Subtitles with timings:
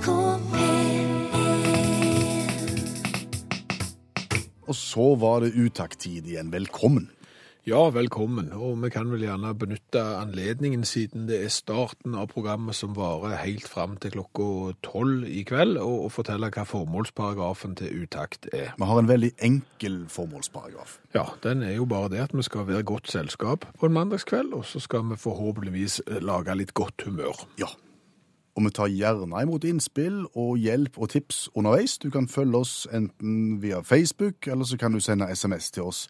[0.00, 0.12] NRK
[0.52, 1.10] P1
[4.70, 6.52] Og så var det utakttid igjen.
[6.52, 7.10] Velkommen.
[7.68, 8.52] Ja, velkommen.
[8.56, 13.36] Og vi kan vel gjerne benytte anledningen siden det er starten av programmet som varer
[13.42, 18.72] helt fram til klokka tolv i kveld, og, og fortelle hva formålsparagrafen til utakt er.
[18.78, 20.96] Vi har en veldig enkel formålsparagraf.
[21.18, 24.56] Ja, den er jo bare det at vi skal være godt selskap på en mandagskveld,
[24.56, 27.44] og så skal vi forhåpentligvis eh, lage litt godt humør.
[27.60, 27.68] Ja.
[28.58, 31.98] Og vi tar gjerne imot innspill og hjelp og tips underveis.
[32.02, 36.08] Du kan følge oss enten via Facebook, eller så kan du sende SMS til oss.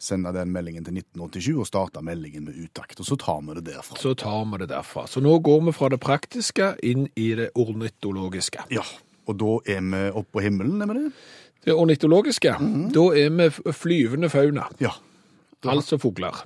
[0.00, 3.00] Sende den meldingen til 1987 og starte meldingen med utakt.
[3.00, 3.98] Og så tar vi det derfra.
[4.00, 5.06] Så tar vi det derfra.
[5.08, 8.64] Så nå går vi fra det praktiske inn i det ornitologiske.
[8.72, 8.84] Ja.
[9.28, 11.12] Og da er vi oppe på himmelen, er vi det?
[11.68, 12.54] Det ornitologiske,
[12.94, 14.94] da er vi flyvende fauna, Ja.
[15.68, 16.44] altså fugler.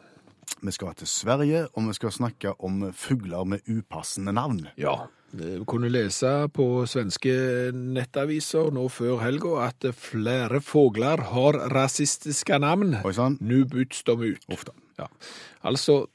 [0.64, 4.62] Vi skal til Sverige, og vi skal snakke om fugler med upassende navn.
[4.80, 4.94] Ja,
[5.34, 7.34] vi kunne lese på svenske
[7.74, 12.96] nettaviser nå før helga at flere fugler har rasistiske navn.
[13.04, 13.36] Oi sann.
[13.44, 14.48] Nå byts de ut.
[14.54, 14.72] Ofte.
[14.98, 15.10] Ja.
[15.68, 16.06] Altså,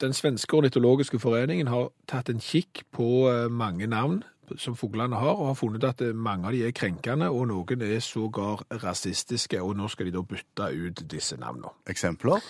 [0.00, 4.22] den svenske ornitologiske foreningen har tatt en kikk på eh, mange navn
[4.58, 7.84] som fuglene har, og har funnet at eh, mange av de er krenkende, og noen
[7.86, 11.70] er sågar rasistiske, og nå skal de da bytte ut disse navnene.
[11.92, 12.42] Eksempler?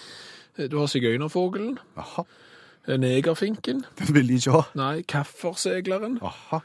[0.59, 4.63] Eh, Du har sigøynerfuglen, eh, negerfinken, Den vil de ikke ha.
[4.75, 6.61] nei, kaffersegleren, Aha.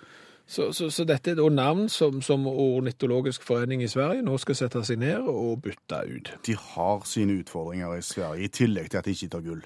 [0.50, 4.56] Så, så, så dette er da navn som, som Ornitologisk forening i Sverige nå skal
[4.56, 6.30] sette seg ned og bytte ut.
[6.48, 9.66] De har sine utfordringer i Sverige, i tillegg til at de ikke tar gull.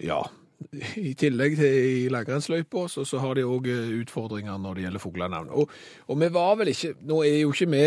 [0.00, 0.22] Ja,
[0.96, 3.68] i tillegg til i langrennsløypa, så, så har de òg
[4.00, 5.52] utfordringer når det gjelder fuglenavn.
[5.52, 5.70] Og,
[6.08, 7.84] og vi var vel ikke Nå er jo ikke vi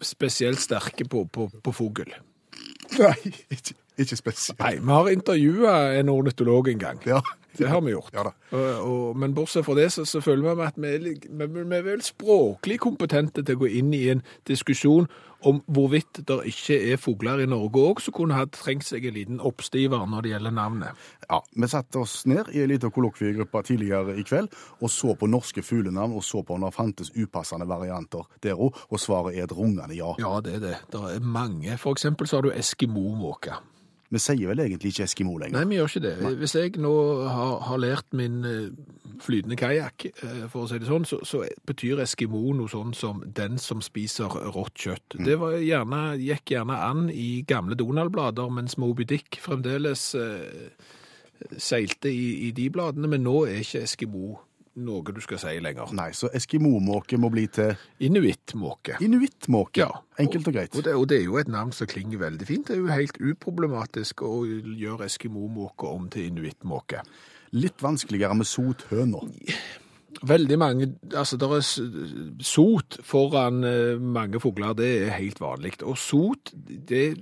[0.00, 2.14] spesielt sterke på, på, på fugl.
[2.96, 3.14] Nei,
[3.52, 4.58] ikke, ikke spesielt.
[4.60, 7.02] Nei, vi har intervjua en ornitolog en gang.
[7.06, 7.20] Ja.
[7.58, 8.12] Det har vi gjort.
[8.14, 8.30] Ja da.
[8.56, 11.82] Og, og, men bortsett fra det, så, så føler vi at vi vi, vi er
[11.84, 15.08] vel språklig kompetente til å gå inn i en diskusjon
[15.48, 19.16] om hvorvidt det ikke er fugler i Norge òg som kunne ha trengt seg en
[19.16, 21.06] liten oppstiver når det gjelder navnet.
[21.26, 25.30] Ja, Vi satte oss ned i en liten kollokviegruppe tidligere i kveld og så på
[25.30, 29.48] norske fuglenavn og så på om det fantes upassende varianter der òg, og svaret er
[29.48, 30.12] et rungende ja.
[30.20, 30.76] Ja, det er det.
[30.92, 31.76] Det er mange.
[31.80, 33.56] For eksempel så har du eskimomåke.
[34.10, 35.54] Vi sier vel egentlig ikke Eskimo lenger?
[35.54, 36.14] Nei, vi gjør ikke det.
[36.40, 36.94] Hvis jeg nå
[37.30, 38.72] har, har lært min eh,
[39.22, 43.22] flytende kajakk, eh, for å si det sånn, så, så betyr eskimo noe sånn som
[43.38, 45.20] den som spiser rått kjøtt.
[45.26, 50.74] Det var gjerne, gikk gjerne an i gamle Donald-blader, mens Moby Dick fremdeles eh,
[51.56, 54.40] seilte i, i de bladene, men nå er ikke eskimo
[54.78, 55.90] noe du skal si lenger.
[55.96, 57.74] Nei, så Eskimo-måke må bli til
[58.06, 59.00] Inuittmåke.
[59.02, 59.82] inuittmåke.
[59.82, 59.90] Ja.
[60.22, 60.76] Enkelt og greit.
[60.76, 62.68] Og det, og det er jo et navn som klinger veldig fint.
[62.68, 67.02] Det er jo helt uproblematisk å gjøre eskimomåke om til inuittmåke.
[67.58, 69.24] Litt vanskeligere med sothøna.
[70.26, 71.64] Veldig mange, altså der er
[72.44, 75.78] sot foran eh, mange fugler, det er helt vanlig.
[75.82, 77.14] Og sot, det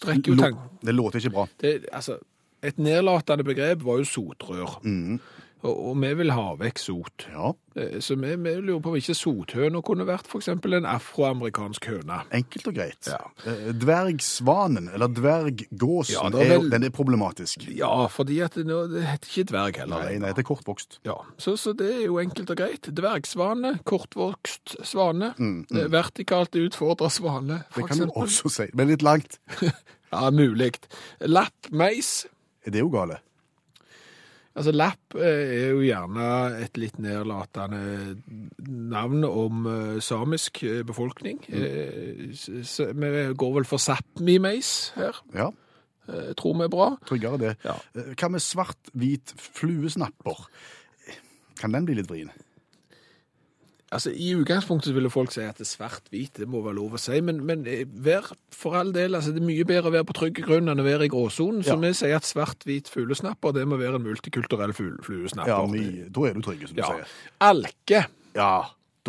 [0.00, 0.78] trekker jo tanken.
[0.82, 1.46] Det låter ikke bra.
[1.60, 2.18] Det, altså,
[2.62, 4.80] et nedlatende begrep var jo sotrør.
[4.80, 5.20] Og,
[5.68, 7.26] og vi vil ha vekk sot.
[7.32, 11.84] Ja, Eh, Så vi, vi lurer på om ikke sothøna kunne vært eksempel en afroamerikansk
[11.86, 12.16] høne.
[12.34, 13.06] enkelt og greit.
[13.06, 13.18] Ja.
[13.46, 17.68] Eh, Dvergsvanen, eller dverggåsen, Ja, er vel- den er problematisk.
[17.70, 20.02] Ja, fordi at det, det heter ikke dverg heller.
[20.02, 20.98] Nei, nei, det er kortvokst.
[21.06, 22.82] Ja, så, så det er jo enkelt og greit.
[22.90, 29.02] Dvergsvane, kortvokst svane, eh, vertikalt utfordra svane, Mm, Det kan du også si, men litt
[29.02, 29.38] langt.
[30.12, 30.74] Ja, mulig.
[31.20, 32.26] Lappmeis.
[32.66, 33.20] Er det jo gale?
[34.60, 36.24] Altså, lapp eh, er jo gjerne
[36.60, 37.80] et litt nedlatende
[38.92, 41.38] navn om eh, samisk eh, befolkning.
[41.48, 45.48] S- Vi går vel for Sápmi-meis her, Ja,
[46.10, 46.90] Jeg tror vi er bra.
[47.08, 47.54] tryggere det.
[47.64, 47.78] Ja.
[48.18, 50.44] Hva med svart-hvit fluesnapper?
[51.60, 52.30] Kan den bli litt vrien?
[53.90, 57.00] Altså, I utgangspunktet ville folk si at det er svart-hvit, det må være lov å
[57.02, 60.06] si, men, men eh, vær for all del, altså det er mye bedre å være
[60.06, 61.80] på trygg grunn enn å være i gråsonen, så Ja.
[61.82, 65.50] vi sier at svart-hvit fuglesnapper, det må være en multikulturell fluesnapper.
[65.50, 66.06] Ja, mye.
[66.06, 67.16] Da er du trygg, som du sier.
[67.42, 68.04] Alke,
[68.36, 68.52] Ja,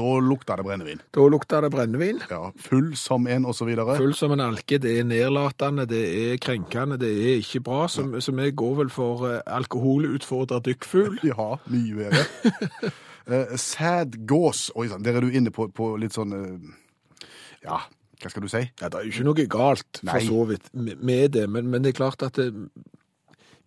[0.02, 1.02] da lukter det brennevin.
[1.14, 2.24] da lukter det brennevin.
[2.32, 3.98] Ja, full som en, videre.
[4.02, 6.02] Full som en alke, det er nedlatende, det
[6.34, 11.20] er krenkende, det er ikke bra, så, så vi går vel for uh, alkoholutfordra dykkfugl.
[11.28, 12.92] Ja, mye bedre.
[13.30, 14.70] uh, sad gås.
[14.76, 17.28] Oi sann, der er du inne på, på litt sånn uh,
[17.66, 17.84] Ja,
[18.22, 18.64] hva skal du si?
[18.82, 20.26] Ja, det er jo ikke noe galt, for Nei.
[20.26, 22.52] så vidt, med med det, men, men det er klart at det,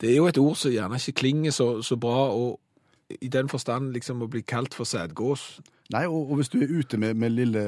[0.01, 2.61] det er jo et ord som gjerne ikke klinger så, så bra, og
[3.21, 5.61] i den forstand liksom å bli kalt for sædgås.
[5.93, 7.61] Nei, og, og hvis du er ute med, med lille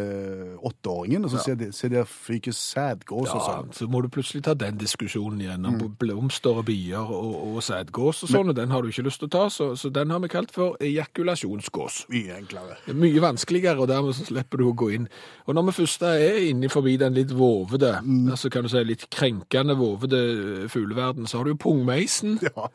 [0.64, 1.42] åtteåringen, og så Ja.
[1.42, 3.72] ser de- ser de fyker sædgås og Ja, sånn.
[3.76, 8.22] så må du plutselig ta den diskusjonen igjen om blomster og bier og, og sædgås
[8.24, 10.18] og sånn, og den har du ikke lyst til å ta, så, så den har
[10.24, 12.06] vi kalt for ejakulasjonsgås.
[12.08, 12.78] Mye enklere.
[12.88, 15.08] Er mye vanskeligere, og dermed så slipper du å gå inn.
[15.46, 17.98] Og når vi først er inni forbi den litt vovede,
[18.32, 22.38] altså kan du si litt krenkende vovede fugleverden, så har du jo pungmeisen.
[22.46, 22.68] Ja,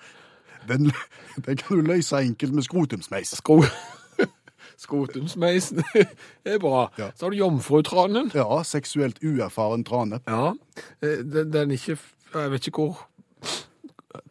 [0.68, 0.92] den,
[1.46, 3.36] den kan du løse enkelt med skrotumsmeis.
[3.38, 3.64] Skro...
[4.82, 5.84] Skrotumsmeisen
[6.46, 6.88] er bra.
[6.98, 7.12] Ja.
[7.16, 8.32] Så har du jomfrutranen.
[8.34, 10.22] Ja, seksuelt uerfaren trane.
[10.26, 10.54] Ja,
[11.06, 11.98] eh, den, den ikke,
[12.34, 13.04] jeg vet ikke hvor,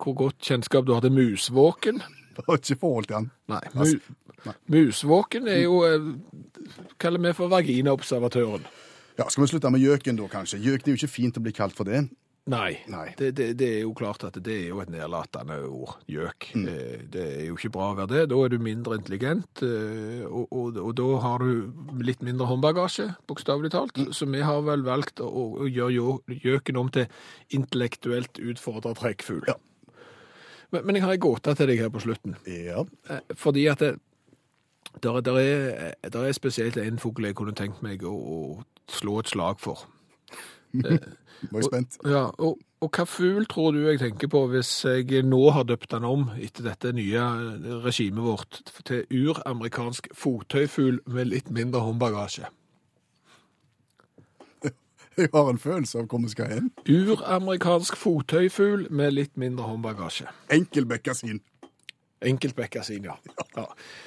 [0.02, 2.02] hvor godt kjennskap du har til musvåken.
[2.36, 3.30] Det har ikke forhold til den.
[3.52, 6.10] Nei, mu, musvåken er jo, eh,
[6.98, 8.66] kaller vi for vaginaobservatøren.
[9.18, 10.58] Ja, Skal vi slutte med gjøken da, kanskje?
[10.64, 12.06] Gjøk det er jo ikke fint å bli kalt for det.
[12.48, 13.10] Nei, Nei.
[13.18, 16.48] Det, det, det er jo klart at det er jo et nedlatende ord, gjøk.
[16.56, 16.64] Mm.
[17.12, 18.22] Det er jo ikke bra å være det.
[18.32, 23.10] Da er du mindre intelligent, eh, og, og, og da har du litt mindre håndbagasje,
[23.30, 24.00] bokstavelig talt.
[24.16, 27.06] Så vi har vel valgt å, å gjøre gjøken om til
[27.54, 29.44] intellektuelt utfordret trekkfugl.
[29.52, 29.58] Ja.
[30.72, 32.38] Men, men jeg har en gåte til deg her på slutten.
[32.48, 32.86] Ja.
[33.10, 33.94] Eh, Fordi at det,
[35.04, 39.20] der, der, er, der er spesielt en fugl jeg kunne tenkt meg å, å slå
[39.20, 39.86] et slag for.
[41.48, 41.98] Nå er jeg spent.
[42.04, 45.90] Ja, og, og hva fugl tror du jeg tenker på hvis jeg nå har døpt
[45.94, 47.26] den om etter dette nye
[47.84, 52.50] regimet vårt til uramerikansk fottøyfugl med litt mindre håndbagasje?
[55.20, 56.68] Jeg har en følelse av hvor vi skal hen.
[56.88, 60.28] Uramerikansk fottøyfugl med litt mindre håndbagasje.
[60.54, 61.42] Enkelbekkasin.
[62.20, 63.14] Enkeltbekkasin, ja.
[63.56, 63.64] ja.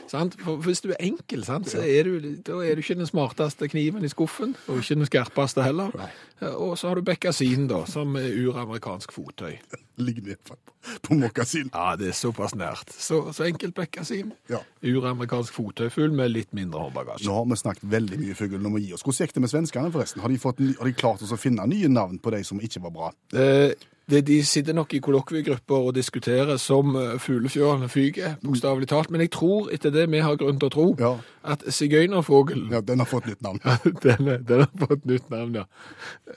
[0.08, 0.36] Sant?
[0.44, 3.66] For hvis du er enkel, sant, så er du, da er du ikke den smarteste
[3.72, 5.90] kniven i skuffen, og ikke den skarpeste heller.
[5.98, 6.12] Nei.
[6.52, 9.56] Og så har du bekkasin, da, som er uramerikansk fottøy.
[10.06, 10.58] Ligger ned på,
[11.06, 11.72] på mokkasin.
[11.74, 12.94] Ja, det er såpass nært.
[12.94, 14.34] Så, så enkeltbekkasin.
[14.52, 14.62] Ja.
[14.86, 17.26] Uramerikansk fottøyfugl med litt mindre håndbagasje.
[17.30, 18.60] Nå har vi snakket veldig mye fugl.
[18.62, 19.06] Nå må gi oss.
[19.06, 20.22] Hvordan gikk det med svenskene, forresten?
[20.22, 22.84] Har de, fått, har de klart oss å finne nye navn på de som ikke
[22.86, 23.12] var bra?
[23.38, 23.74] Eh,
[24.10, 29.10] det, de sitter nok i kollokviegrupper og diskuterer som uh, fuglefjørene fyker, bokstavelig talt.
[29.12, 31.14] Men jeg tror, etter det vi har grunn til å tro, Ja.
[31.44, 33.60] at sigøynerfuglen Ja, Den har fått nytt navn.
[34.04, 35.64] den, den har fått nytt navn, ja.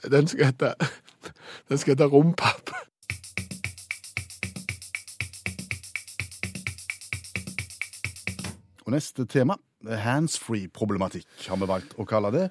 [0.07, 0.73] Den skal hete,
[1.69, 2.71] den skal hete Rompapp.
[8.87, 12.45] Og neste tema, handsfree-problematikk, har vi valgt å kalle det.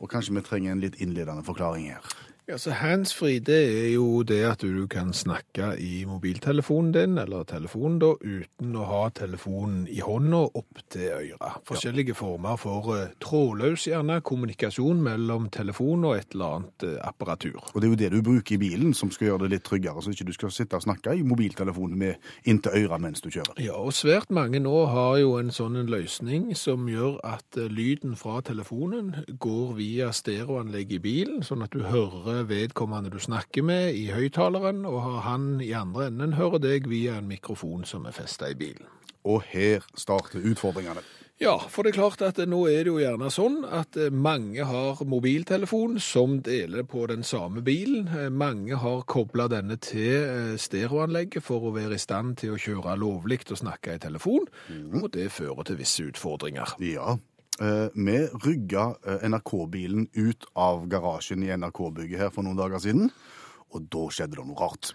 [0.00, 2.13] Og kanskje vi trenger en litt innledende forklaring her.
[2.44, 7.46] Ja, så Handsfree det er jo det at du kan snakke i mobiltelefonen din, eller
[7.48, 11.62] telefonen da, uten å ha telefonen i hånda opp til øret.
[11.64, 17.62] Forskjellige former for uh, trådløs gjerne kommunikasjon mellom telefon og et eller annet uh, apparatur.
[17.72, 20.04] Og det er jo det du bruker i bilen som skal gjøre det litt tryggere,
[20.04, 23.56] så ikke du skal sitte og snakke i mobiltelefonen med inntil øret mens du kjører.
[23.64, 27.72] Ja, og svært mange nå har jo en sånn en løsning som gjør at uh,
[27.72, 33.62] lyden fra telefonen går via stereoanlegget i bilen, sånn at du hører vedkommende du snakker
[33.66, 38.06] med i høyttaleren, og har han i andre enden hører deg via en mikrofon som
[38.10, 38.88] er festet i bilen.
[39.24, 41.00] Og her starter utfordringene.
[41.42, 44.62] Ja, for det er klart at nå er det jo gjerne sånn at eh, mange
[44.68, 48.06] har mobiltelefon som deler på den samme bilen.
[48.06, 52.60] Eh, Mange har kobla denne til eh, stereoanlegget for å være i stand til å
[52.60, 54.46] kjøre lovlig og snakke i telefon,
[54.94, 56.76] og det fører til visse utfordringer.
[56.86, 57.16] Ja,
[57.60, 63.10] vi rygga eh, NRK-bilen ut av garasjen i NRK-bygget her for noen dager siden,
[63.74, 64.94] og da skjedde det noe rart.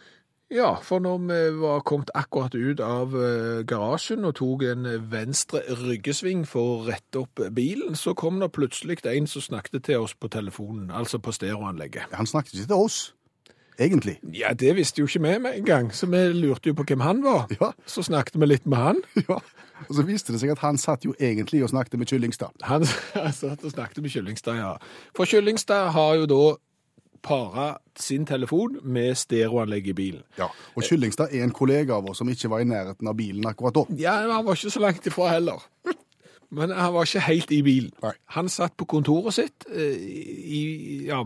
[0.50, 5.62] Ja, for når vi var kommet akkurat ut av eh, garasjen og tok en venstre
[5.78, 10.18] ryggesving for å rette opp bilen, så kom det plutselig en som snakket til oss
[10.18, 12.10] på telefonen, altså på stereoanlegget.
[12.18, 13.00] Han snakket ikke til oss,
[13.78, 14.18] egentlig.
[14.34, 17.06] Ja, det visste jo ikke vi med en gang, så vi lurte jo på hvem
[17.06, 17.46] han var.
[17.62, 17.72] Ja.
[17.86, 19.04] Så snakket vi litt med han.
[19.30, 19.40] Ja.
[19.88, 22.56] Og så viste det seg at han satt jo egentlig og snakket med Kyllingstad.
[22.68, 22.86] Han
[23.42, 24.74] satt og snakket med Kyllingstad, ja.
[25.18, 26.42] For Kyllingstad har jo da
[27.22, 30.24] para sin telefon med stereoanlegg i bilen.
[30.40, 30.48] Ja.
[30.76, 33.76] Og Kyllingstad er en kollega av oss som ikke var i nærheten av bilen akkurat
[33.76, 33.86] da.
[34.00, 35.66] Ja, han var ikke så langt ifra heller.
[36.50, 37.92] Men han var ikke helt i bilen.
[38.04, 38.16] Nei.
[38.38, 40.62] Han satt på kontoret sitt eh, i,
[41.10, 41.22] ja,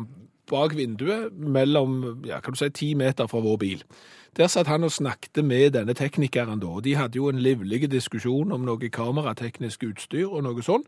[0.52, 3.86] bak vinduet mellom ja, kan du si, ti meter fra vår bil.
[4.38, 8.52] Der satt han og snakket med denne teknikeren da, de hadde jo en livlig diskusjon
[8.52, 10.82] om noe kamerateknisk utstyr og noe sånn.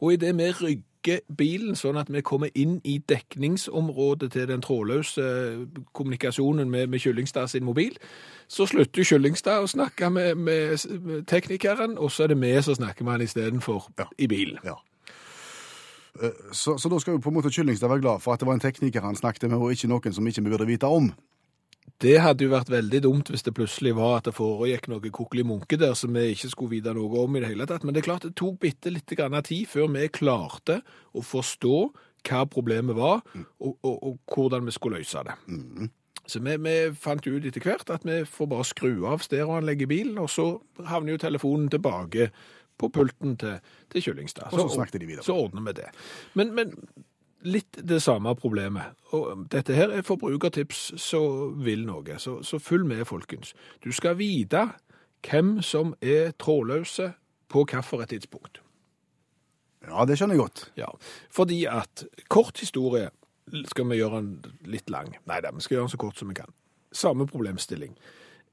[0.00, 4.60] Og i det vi rygger bilen sånn at vi kommer inn i dekningsområdet til den
[4.60, 5.62] trådløse eh,
[5.96, 7.96] kommunikasjonen med, med Kyllingstad sin mobil,
[8.48, 12.76] så slutter Kyllingstad å snakke med, med, med teknikeren, og så er det vi som
[12.76, 14.10] snakker med han istedenfor Ja.
[14.18, 14.60] i bilen.
[14.64, 14.76] Ja.
[16.20, 18.46] Eh, Så, så da skal jo på en måte Kyllingstad være glad for at det
[18.46, 21.12] var en tekniker han snakket med, og ikke noen som ikke vi burde vite om.
[22.00, 25.46] Det hadde jo vært veldig dumt hvis det plutselig var at det foregikk noe kokkelig
[25.48, 27.84] munke der som vi ikke skulle vite noe om i det hele tatt.
[27.84, 30.80] Men det er klart det tok bitte litt tid før vi klarte
[31.12, 31.78] å forstå
[32.28, 33.22] hva problemet var,
[33.58, 35.36] og, og, og hvordan vi skulle løse det.
[36.30, 39.90] Så vi, vi fant ut etter hvert at vi får bare skru av stereoanlegget i
[39.90, 40.50] bilen, og så
[40.86, 42.30] havner jo telefonen tilbake
[42.80, 43.58] på pulten til,
[43.92, 44.52] til Kyllingstad.
[44.52, 45.24] Og så snakket de videre.
[45.26, 45.88] Så ordner vi det.
[46.38, 46.76] Men, men
[47.42, 48.96] litt det samme problemet.
[49.16, 53.54] Og dette her er forbrukertips som vil noe, så, så følg med, folkens.
[53.84, 54.66] Du skal vite
[55.26, 57.12] hvem som er trådløse
[57.50, 58.60] på hvilket tidspunkt.
[59.88, 60.64] Ja, det skjønner jeg godt.
[60.76, 60.88] Ja,
[61.32, 63.08] fordi at kort historie
[63.66, 65.14] skal vi gjøre den litt lang.
[65.26, 66.52] Nei da, vi skal gjøre den så kort som vi kan.
[66.92, 67.96] Samme problemstilling.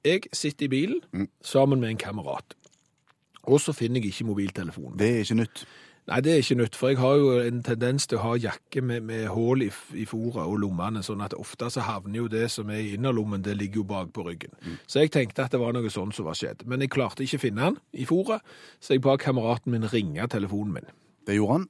[0.05, 2.55] Jeg sitter i bilen sammen med en kamerat,
[3.43, 4.97] og så finner jeg ikke mobiltelefonen.
[4.99, 5.65] Det er ikke nytt.
[6.07, 8.79] Nei, det er ikke nytt, for jeg har jo en tendens til å ha jakke
[8.79, 9.67] med, med hull i,
[9.99, 13.43] i fôret og lommene, sånn at ofte så havner jo det som er i innerlommen,
[13.43, 14.55] det ligger jo bak på ryggen.
[14.87, 16.63] Så jeg tenkte at det var noe sånn som var skjedd.
[16.63, 18.39] Men jeg klarte ikke å finne han i fôret,
[18.79, 20.93] så jeg ba kameraten min ringe telefonen min.
[21.27, 21.67] Det gjorde han.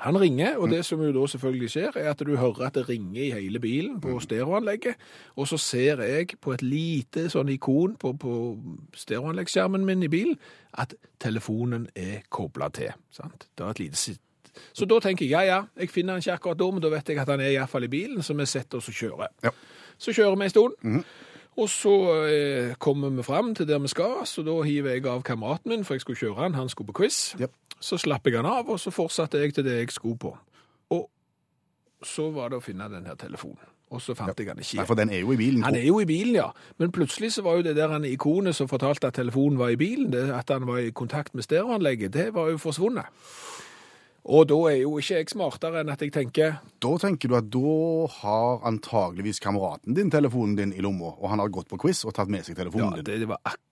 [0.00, 2.86] Han ringer, og det som jo da selvfølgelig skjer, er at du hører at det
[2.88, 4.96] ringer i hele bilen på stereoanlegget,
[5.36, 8.32] og så ser jeg på et lite sånn ikon på, på
[8.96, 10.38] stereoanleggsskjermen min i bilen
[10.72, 12.96] at telefonen er koblet til.
[13.12, 13.48] Sant?
[13.58, 14.22] Det er et lite sitt.
[14.72, 17.12] Så da tenker jeg, ja, ja, jeg finner han ikke akkurat da, men da vet
[17.12, 19.34] jeg at han er i hvert fall i bilen, så vi setter oss og kjører.
[19.44, 19.52] Ja.
[20.00, 21.04] Så kjører vi en stund,
[21.60, 21.94] og så
[22.26, 25.84] eh, kommer vi frem til der vi skal, så da hiver jeg av kameraten min,
[25.84, 27.34] for jeg skulle kjøre han, han skulle på quiz.
[27.40, 27.52] Yep.
[27.80, 30.32] Så slapp jeg han av, og så fortsatte jeg til det jeg skulle på.
[30.90, 31.06] Og
[32.04, 33.68] så var det å finne den her telefonen.
[33.90, 34.76] Og så fant jeg han ikke.
[34.78, 35.64] Nei, for den er jo i bilen.
[35.66, 36.50] Han er jo i bilen, ja.
[36.78, 39.78] Men plutselig så var jo det der han ikonet som fortalte at telefonen var i
[39.80, 43.10] bilen, det, at han var i kontakt med stereoanlegget, det var jo forsvunnet.
[44.24, 47.48] Og da er jo ikke jeg smartere enn at jeg tenker Da tenker du at
[47.52, 47.72] da
[48.20, 52.14] har antageligvis kameraten din telefonen din i lomma, og han har gått på quiz og
[52.18, 53.04] tatt med seg Ja, telefonen din.
[53.08, 53.66] det, det var akkurat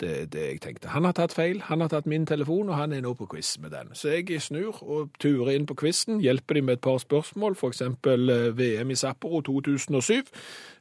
[0.00, 0.90] det, det jeg tenkte.
[0.92, 3.54] Han har tatt feil, han har tatt min telefon, og han er nå på quiz
[3.62, 3.92] med den.
[3.94, 8.30] Så jeg snur og turer inn på quizen, hjelper de med et par spørsmål, eksempel
[8.30, 10.32] eh, VM i Sapporo 2007,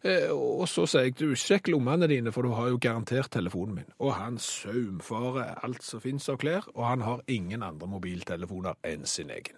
[0.04, 3.82] eh, og så sier jeg, du, sjekk lommene dine, for du har jo garantert telefonen
[3.82, 3.94] min.
[4.00, 9.06] Og han saumfarer alt som finnes av klær, og han har ingen andre mobiltelefoner enn
[9.10, 9.58] sin egen.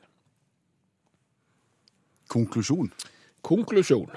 [2.33, 2.91] Konklusjon.
[3.43, 4.13] Konklusjon.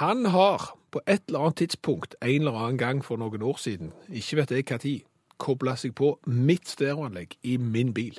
[0.00, 3.92] Han har på et eller annet tidspunkt, en eller annen gang for noen år siden,
[4.08, 5.00] ikke vet jeg tid,
[5.38, 8.18] koblet seg på mitt stereoanlegg i min bil.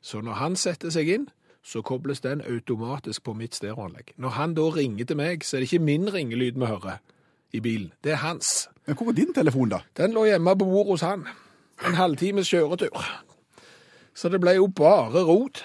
[0.00, 1.28] Så når han setter seg inn,
[1.62, 4.14] så kobles den automatisk på mitt stereoanlegg.
[4.16, 7.00] Når han da ringer til meg, så er det ikke min ringelyd vi hører
[7.52, 8.68] i bilen, det er hans.
[8.86, 9.82] Men hvor var din telefon, da?
[9.96, 11.26] Den lå hjemme på bordet hos han.
[11.86, 13.04] En halvtimes kjøretur.
[14.14, 15.62] Så det ble jo bare rot.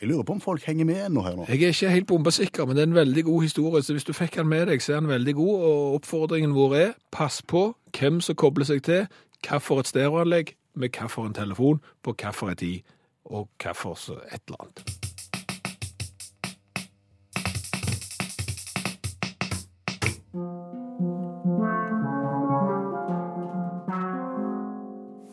[0.00, 1.44] Jeg lurer på om folk henger med ennå her nå.
[1.48, 4.12] Jeg er ikke helt bombesikker, men det er en veldig god historie, så hvis du
[4.12, 7.70] fikk den med deg, så er den veldig god, og oppfordringen vår er, pass på
[7.98, 9.06] hvem som kobler seg til,
[9.46, 12.84] hva for et stereoanlegg, med hva for en telefon, på hva for en tid,
[13.24, 13.96] og for
[14.28, 14.84] et eller annet.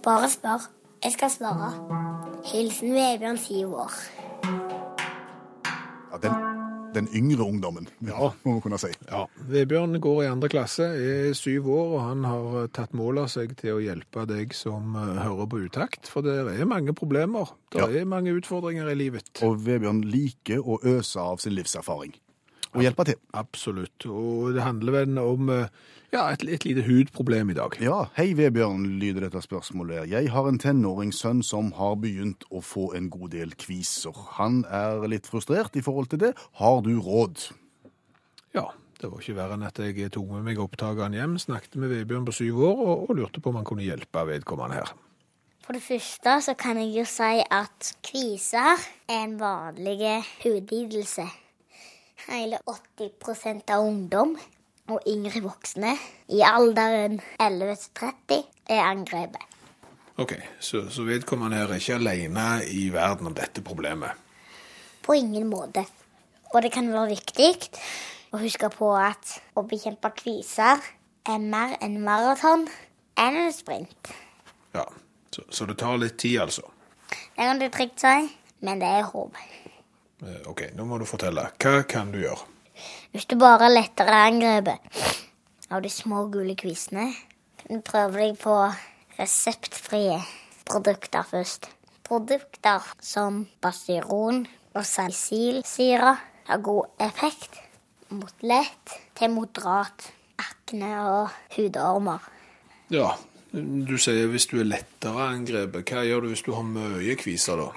[0.03, 0.71] Bare spør.
[1.03, 1.71] Jeg skal svare.
[2.53, 3.91] Hilsen Vebjørn, syv år.
[6.13, 6.33] Ja, den,
[6.93, 8.31] den yngre ungdommen, Ja.
[8.45, 8.91] må vi kunne si.
[9.09, 13.23] Ja, Vebjørn går i andre klasse, er syv år, og han har eh, tatt mål
[13.23, 16.93] av seg til å hjelpe deg som eh, hører på utakt, for det er mange
[16.93, 17.49] problemer.
[17.73, 17.87] Det Ja.
[17.89, 19.41] er mange utfordringer i livet.
[19.41, 22.13] Og Vebjørn liker å øse av sin livserfaring.
[22.73, 23.19] Og hjelpe til.
[23.37, 25.73] Absolutt, og det handler vel om eh,
[26.13, 27.75] ja, et, et lite hudproblem i dag.
[27.81, 30.07] Ja, hei Vebjørn, lyder dette spørsmålet.
[30.11, 34.17] Jeg har en tenåringssønn som har begynt å få en god del kviser.
[34.39, 36.33] Han er litt frustrert i forhold til det.
[36.61, 37.47] Har du råd?
[38.57, 38.67] Ja,
[39.01, 42.29] det var ikke verre enn at jeg tok med meg opptakeren hjem, snakket med Vebjørn
[42.29, 44.93] på syv år og, og lurte på om han kunne hjelpe vedkommende her.
[45.63, 48.75] For det første så kan jeg jo si at kviser
[49.07, 51.29] er en vanlig hudlidelse.
[52.27, 54.37] Hele 80% av ungdom
[54.91, 55.95] og yngre voksne
[56.31, 59.49] i alderen 11 til 30 er angrepet.
[60.21, 64.11] Ok, så, så vedkommende her er ikke alene i verden om dette problemet.
[65.03, 65.83] På ingen måte.
[66.53, 67.49] Og det kan være viktig
[68.33, 70.83] å huske på at å bekjempe kviser
[71.25, 72.67] er mer enn maraton
[73.19, 74.13] enn en sprint.
[74.77, 74.85] Ja,
[75.33, 76.69] så, så det tar litt tid altså.
[77.09, 78.29] Det kan du trygt si,
[78.61, 79.37] men det er håp.
[80.23, 81.49] Eh, Ok, nå må du fortelle.
[81.59, 82.47] Hva kan du gjøre?
[83.13, 84.79] Hvis du bare er lettere angrepet
[85.69, 87.11] av de små gule kvisene,
[87.61, 88.55] kan du prøve deg på
[89.19, 90.17] reseptfrie
[90.65, 91.69] produkter først.
[92.03, 96.15] Produkter som Bastyron og salsilsyre
[96.49, 97.59] har god effekt
[98.13, 100.09] mot lett til moderat
[100.41, 102.19] akne og hudormer.
[102.93, 103.13] Ja,
[103.53, 105.85] du sier hvis du er lettere angrepet.
[105.89, 107.69] Hva gjør du hvis du har mye kviser, da?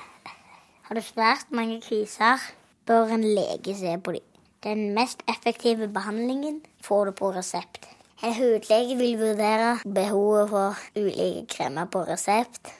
[0.86, 2.38] Har du svært mange kviser,
[2.86, 4.22] bør en lege se på dem.
[4.62, 7.88] Den mest effektive behandlingen får du på resept.
[8.22, 12.70] En hudlege vil vurdere behovet for ulike kremer på resept,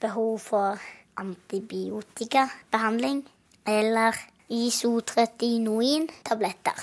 [0.00, 0.78] behov for
[1.20, 3.28] antibiotikabehandling
[3.68, 4.12] eller
[4.48, 6.80] isotretinoin-tabletter.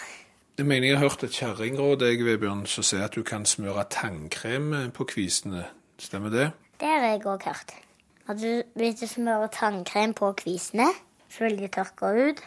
[0.58, 4.92] Jeg mener jeg har hørt et kjerringråd Vebjørn, som sier at du kan smøre tannkrem
[4.94, 5.64] på kvisene.
[5.98, 6.52] Stemmer det?
[6.78, 7.87] Det har jeg òg hørt.
[8.28, 10.90] Du, hvis du smører tannkrem på kvisene,
[11.32, 12.42] så vil de tørke ut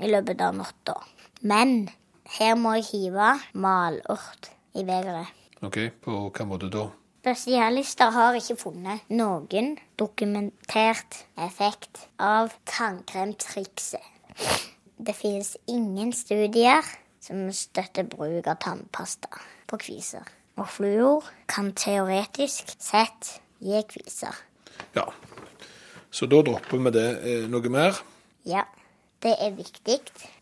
[0.00, 0.94] i løpet av natta.
[1.44, 1.90] Men
[2.38, 5.28] her må jeg hive malurt i begeret.
[5.60, 6.86] Ok, på hva måte da?
[7.20, 14.00] Spesialister har ikke funnet noen dokumentert effekt av tannkremtrikset.
[14.96, 16.86] Det finnes ingen studier
[17.20, 19.28] som støtter bruk av tannpasta
[19.68, 20.24] på kviser.
[20.56, 24.47] Og fluor kan teoretisk sett gi kviser.
[24.96, 25.04] Ja,
[26.10, 27.08] så da dropper vi det.
[27.28, 27.98] Eh, Noe mer?
[28.48, 28.64] Ja,
[29.22, 29.98] det er viktig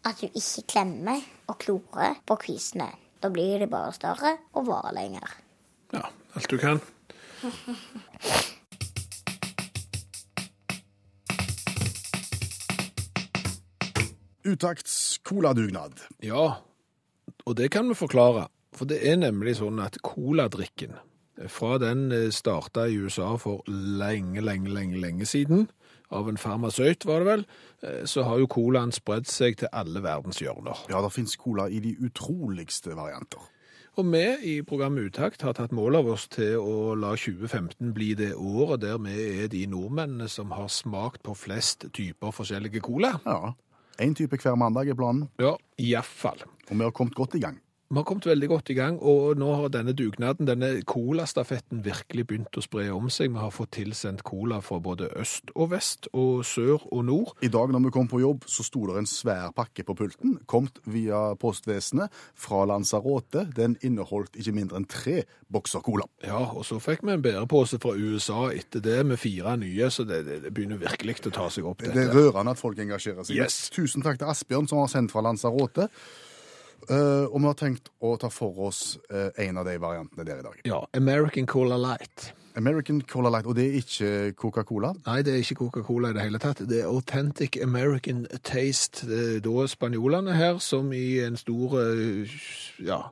[0.07, 2.91] at du ikke klemmer og klorer på kvisene.
[3.23, 5.37] Da blir de bare større og varer lenger.
[5.97, 6.05] Ja,
[6.37, 6.81] alt du kan.
[14.47, 16.01] Utakts coladugnad.
[16.23, 16.63] Ja,
[17.45, 18.47] og det kan vi forklare.
[18.77, 20.95] For det er nemlig sånn at coladrikken,
[21.49, 25.69] fra den starta i USA for lenge, lenge, lenge, lenge siden,
[26.15, 27.45] av en farmasøyt, var det vel,
[27.83, 30.85] eh, så har jo colaen spredd seg til alle verdens hjørner.
[30.89, 33.43] Ja, det fins cola i de utroligste varianter.
[33.97, 38.11] Og vi i programmet Utakt har tatt mål av oss til å la 2015 bli
[38.15, 43.15] det året der vi er de nordmennene som har smakt på flest typer forskjellige cola.
[43.25, 43.55] Ja.
[43.99, 46.43] Én type hver mandag er planen, Ja, iallfall.
[46.71, 47.57] og vi har kommet godt i gang.
[47.87, 52.25] Vi har kommet veldig godt i gang, og nå har denne dugnaden, denne colastafetten, virkelig
[52.27, 53.31] begynt å spre om seg.
[53.31, 57.31] Vi har fått tilsendt cola fra både øst og vest, og sør og nord.
[57.47, 60.35] I dag når vi kom på jobb, så sto det en svær pakke på pulten,
[60.51, 63.47] kommet via postvesenet fra Lanzarote.
[63.55, 66.11] Den inneholdt ikke mindre enn tre bokser cola.
[66.27, 70.03] Ja, og så fikk vi en bærepose fra USA etter det, med fire nye, så
[70.03, 72.19] det, det, begynner virkelig å ta seg opp, Det er dette.
[72.19, 73.39] rørende at folk engasjerer seg.
[73.39, 73.69] Yes.
[73.71, 75.87] Tusen takk til Asbjørn som har sendt fra Lanzarote.
[76.87, 80.43] Eh, og vi har tenkt å ta for oss uh, en av de variantene der
[80.43, 80.59] i dag.
[80.69, 82.31] Ja, American Cola Light.
[82.57, 84.93] American Cola Light, og det er ikke Coca-Cola.
[85.09, 86.63] Nei, det er ikke Coca-Cola i det hele tatt.
[86.69, 89.05] Det er Authentic American Taste.
[89.11, 92.39] Det er da spanjolene her, som i en stor eh,
[92.87, 93.03] ja,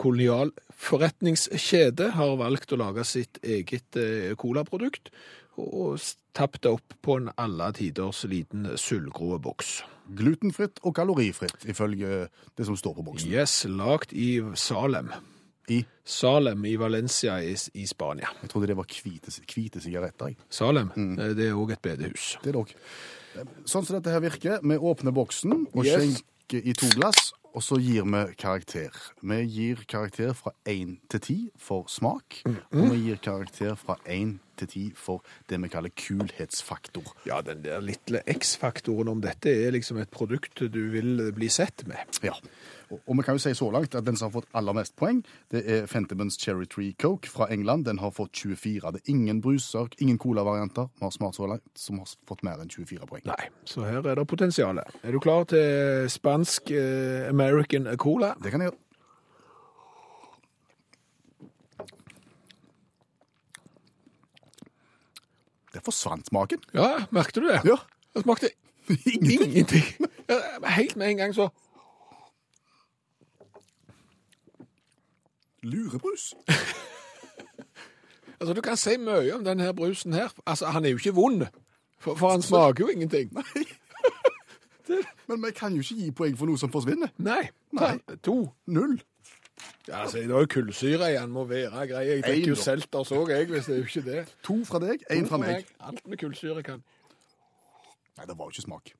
[0.00, 0.50] kolonial
[0.82, 5.12] forretningskjede har valgt å lage sitt eget uh, colaprodukt,
[5.60, 6.00] og
[6.34, 9.82] tappet opp på en alle tiders liten sølvgrå boks.
[10.10, 13.30] Glutenfritt og kalorifritt, ifølge det som står på boksen.
[13.30, 15.12] Yes, lagt i Salem.
[15.70, 18.26] I, Salem i Valencia i, i Spania.
[18.42, 20.26] jeg trodde det var hvite, hvite sigaretter.
[20.32, 20.36] jeg.
[20.50, 21.16] Salem, Mm.
[21.36, 22.36] det er òg et bedehus.
[22.42, 22.74] Det er det òg.
[23.64, 25.94] Sånn som dette her virker, vi åpner boksen og Yes.
[25.96, 28.96] skjenker i to glass, og så gir vi karakter.
[29.20, 34.38] Vi gir karakter fra én til ti for smak, og vi gir karakter fra én
[34.60, 37.12] til ti for det vi kaller kulhetsfaktor.
[37.28, 41.86] Ja, den der lille X-faktoren om dette er liksom et produkt du vil bli sett
[41.88, 42.20] med.
[42.24, 42.36] Ja.
[42.92, 45.22] Og, vi kan jo si så langt at den som har fått aller mest poeng,
[45.52, 47.86] det er Fentimans Cherry Tree Coke fra England.
[47.88, 48.92] Den har fått 24.
[48.92, 52.60] Det er ingen bruser, ingen colavarianter vi har smart så langt, som har fått mer
[52.62, 53.24] enn 24 poeng.
[53.28, 54.78] Nei, så her er det potensial.
[54.82, 58.34] Er du klar til spansk eh, American Cola?
[58.42, 58.80] Det kan jeg gjøre.
[65.72, 66.60] Det forsvant smaken.
[66.76, 67.62] Ja, merkte du det?
[67.64, 67.78] Ja.
[68.12, 68.50] Det smakte
[68.88, 69.42] Ingenting.
[69.42, 69.84] ingenting.
[70.66, 71.48] Helt med en gang så
[75.62, 76.34] Lurebrus.
[78.42, 80.32] Altså, du kan si mye om denne brusen her.
[80.46, 81.44] Altså, han er jo ikke vond,
[82.02, 83.30] for, for han smaker jo ingenting.
[85.28, 87.12] Men vi kan jo ikke gi poeng for noe som forsvinner.
[87.22, 87.44] Nei.
[87.78, 87.92] Nei.
[88.26, 88.50] to.
[88.66, 88.96] Null.
[89.86, 92.02] Ja, altså, det er jo kullsyre i han må være grei.
[92.08, 92.58] Jeg fikk jo.
[92.58, 94.24] Selter så jeg, hvis det er jo ikke det.
[94.50, 95.70] To fra deg, én fra meg.
[95.78, 96.82] Alt med kullsyre kan.
[98.18, 98.90] Nei, det var jo ikke smak.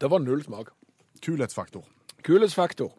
[0.00, 0.74] Det var null smak.
[1.22, 1.86] Kulhetsfaktor.
[2.26, 2.90] Kulhetsfaktor.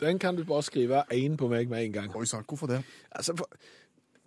[0.00, 2.16] Den kan du bare skrive én på meg med en gang.
[2.16, 2.82] Oi sann, hvorfor det?
[3.12, 3.48] Altså, for,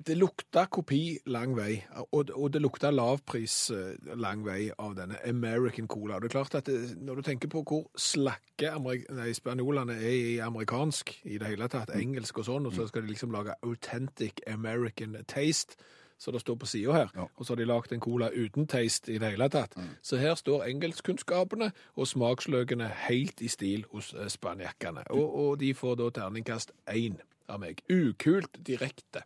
[0.08, 1.80] det lukta kopi lang vei,
[2.12, 6.20] og, og det lukta lavpris eh, lang vei av denne American Cola.
[6.20, 10.38] Det er klart at det, Når du tenker på hvor slakke nei, spanjolene er i
[10.44, 14.44] amerikansk i det hele tatt, engelsk og sånn, og så skal de liksom lage authentic
[14.52, 15.80] American taste,
[16.18, 17.12] som det står på sida her.
[17.16, 17.28] Ja.
[17.36, 19.76] Og så har de lagd en cola uten taste i det hele tatt.
[20.02, 25.08] Så her står engelskkunnskapene og smaksløkene helt i stil hos eh, spanjakkene.
[25.10, 27.20] Og, og de får da terningkast én
[27.52, 27.84] av meg.
[27.92, 29.26] Ukult direkte.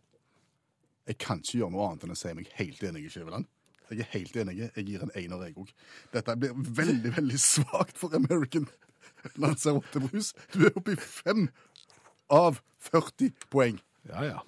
[1.08, 3.48] Jeg kan ikke gjøre noe annet enn å si meg helt enig i Skjæveland.
[3.90, 4.58] Jeg er helt enig.
[4.60, 5.72] Jeg gir en ener, jeg òg.
[6.12, 8.68] Dette blir veldig, veldig svakt for American
[9.40, 10.32] Lanzarote-brus.
[10.54, 11.48] Du er oppe i fem
[12.30, 13.80] av 40 poeng.
[14.08, 14.38] Ja, ja.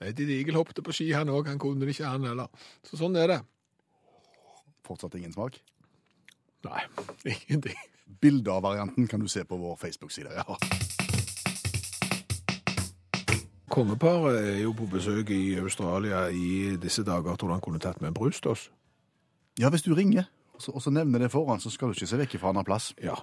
[0.00, 1.48] Eddie Diegel hoppet på ski, han òg.
[1.48, 2.50] Han kunne det ikke, han heller.
[2.84, 3.40] Så sånn er det.
[4.86, 5.58] Fortsatt ingen smak.
[6.66, 6.82] Nei,
[7.32, 7.78] ingenting.
[8.20, 10.30] Bilde av varianten kan du se på vår Facebook-side.
[10.36, 10.58] Ja.
[13.72, 17.36] Kongeparet er jo på besøk i Australia i disse dager.
[17.36, 18.68] Tror du han kunne tatt med en brus til oss?
[19.56, 22.36] ja, hvis du ringer og så, nevner det foran, så skal du ikke se vekk
[22.42, 22.90] fra annen plass.
[23.02, 23.16] Ja.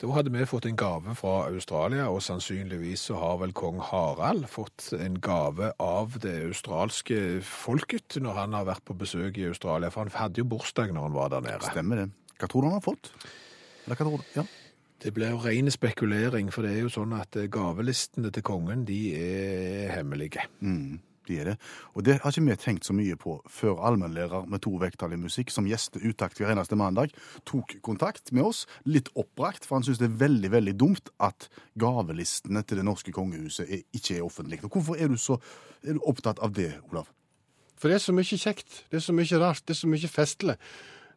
[0.00, 4.48] Da hadde vi fått en gave fra Australia, og sannsynligvis så har vel kong Harald
[4.52, 9.92] fått en gave av det australske folket når han har vært på besøk i Australia.
[9.94, 11.72] For han hadde jo bursdag når han var der nede.
[11.72, 12.10] Stemmer det.
[12.40, 13.14] Hva tror du han har fått?
[13.84, 14.28] Eller hva tror du?
[14.36, 14.46] Ja.
[15.04, 18.86] Det ble jo ren spekulering, for det er jo sånn at eh, gavelistene til kongen,
[18.88, 20.46] de er hemmelige.
[20.64, 20.96] Mm,
[21.30, 21.56] er det.
[21.94, 25.20] Og det har ikke vi tenkt så mye på før allmennlærer med to vekttall i
[25.20, 27.14] musikk, som gjester utakt hver eneste mandag,
[27.48, 31.48] tok kontakt med oss, litt oppbrakt, for han syns det er veldig, veldig dumt at
[31.80, 34.68] gavelistene til det norske kongehuset er, ikke er offentlige.
[34.68, 35.38] Hvorfor er du så
[35.84, 37.10] er du opptatt av det, Olav?
[37.78, 40.08] For det er så mye kjekt, det er så mye rart, det er så mye
[40.08, 40.54] festlig.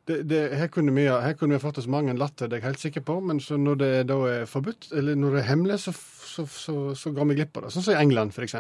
[0.08, 2.62] Det, det, her, kunne vi, her kunne vi fått oss mange en latter, det er
[2.62, 5.50] jeg helt sikker på, men så når det da er forbudt, eller når det er
[5.50, 7.72] hemmelig, så, så, så, så går vi glipp av det.
[7.76, 8.56] Sånn som i England, f.eks.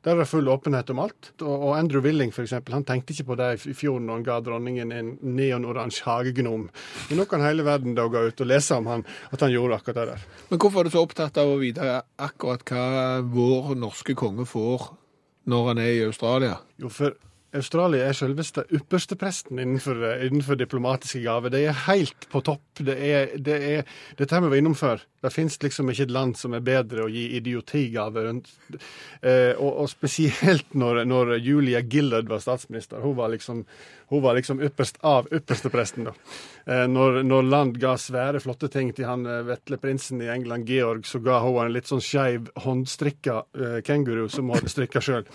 [0.00, 1.32] Der er det full åpenhet om alt.
[1.42, 4.38] Og, og Andrew Willing, f.eks., han tenkte ikke på det i fjor når han ga
[4.46, 6.68] dronningen en neonoransje hagegnom.
[7.10, 9.82] Men nå kan hele verden da gå ut og lese om han, at han gjorde
[9.82, 10.28] akkurat det der.
[10.48, 12.86] Men hvorfor er du så opptatt av å vite akkurat hva
[13.28, 14.88] vår norske konge får
[15.52, 16.56] når han er i Australia?
[16.80, 17.20] Jo, for
[17.56, 21.50] Australia er selveste ypperstepresten innenfor, innenfor diplomatiske gaver.
[21.50, 22.62] De er helt på topp.
[22.78, 25.02] Det er, det er, dette vi vært innom før.
[25.20, 28.28] Det finnes liksom ikke et land som er bedre å gi idiotigaver.
[28.30, 33.02] Eh, og, og spesielt når, når Julia Gillard var statsminister.
[33.02, 33.64] Hun var liksom,
[34.14, 36.06] hun var liksom ypperst av ypperstepresten.
[36.06, 36.14] da.
[36.66, 41.02] Eh, når, når land ga svære, flotte ting til han vetle prinsen i England, Georg,
[41.08, 45.26] så ga hun en litt sånn skeiv håndstrikka eh, kenguru som hun hadde strikka sjøl.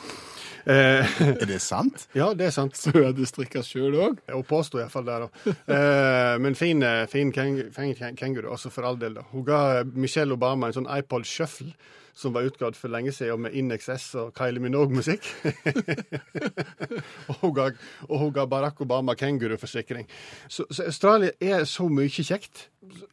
[0.65, 2.07] Eh, Er det sant?
[2.17, 2.73] ja, det er sant.
[2.77, 4.21] Så hun hadde strikka sjøl òg?
[4.33, 5.17] Hun påsto iallfall det.
[5.25, 5.53] da.
[5.75, 9.13] Eh, men fin, eh, fin keng, fin keng- kenguru, også for all del.
[9.19, 9.25] da.
[9.31, 9.59] Hun ga
[9.93, 11.69] Michelle Obama en sånn iPod Shuffle
[12.15, 15.25] som var utgått for lenge siden med InXS og Kylie Minogue-musikk.
[17.43, 17.59] og,
[18.07, 20.07] og hun ga Barack Obama kenguruforsikring.
[20.47, 22.69] Så, så Australia er så mye kjekt,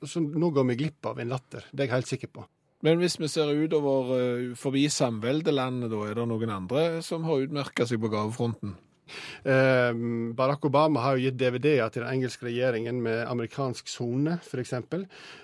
[0.06, 1.66] så nå går vi glipp av en latter.
[1.72, 2.46] Det er jeg helt sikker på.
[2.82, 7.44] Men hvis vi ser utover eh, forbi samveldelandet, da er det noen andre som har
[7.44, 8.74] utmerka seg på gavefronten?
[9.44, 9.90] Eh,
[10.36, 14.74] Barack Obama har jo gitt DVD-er til den engelske regjeringen med amerikansk sone, f.eks.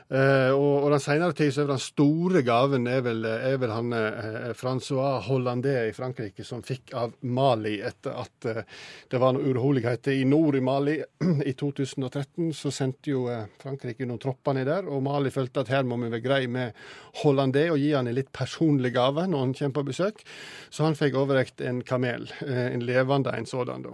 [0.08, 3.72] Eh, og, og den senere tid så er den store gaven er vel, er vel
[3.74, 8.62] han eh, Francois Hollandais i Frankrike som fikk av Mali etter at eh,
[9.10, 10.96] det var noen uroligheter i nord i Mali.
[11.50, 15.74] I 2013 så sendte jo eh, Frankrike noen tropper ned der, og Mali følte at
[15.74, 16.80] her må vi være greie med
[17.20, 20.24] Hollandais og gi han en litt personlig gave når han kommer på besøk.
[20.72, 23.90] Så han fikk overrekt en kamel, eh, en levende en sådan, da.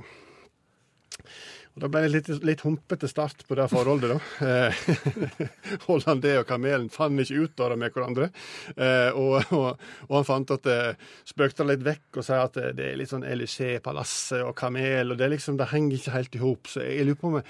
[1.74, 4.18] Og Da ble det litt, litt humpete start på det forholdet, da.
[4.46, 4.82] Eh,
[5.88, 8.28] Hollandé og kamelen fant ikke ut av det med hverandre.
[8.76, 10.78] Eh, og, og, og han fant at det
[11.26, 15.32] spøkte litt vekk og sa at det, er litt sånn Élysée-palasset og kamel, og det,
[15.34, 16.70] liksom, det henger ikke helt i hop.
[16.70, 17.40] Så jeg lurer på om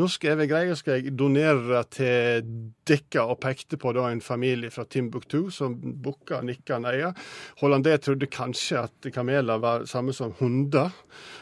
[0.00, 2.52] nå skal jeg greie grei, skal jeg donere til
[2.90, 7.14] Dekka, og pekte på da en familie fra Timbuktu som bukka, nikka, neia.
[7.62, 10.92] Hollandé trodde kanskje at kameler var samme som hunder.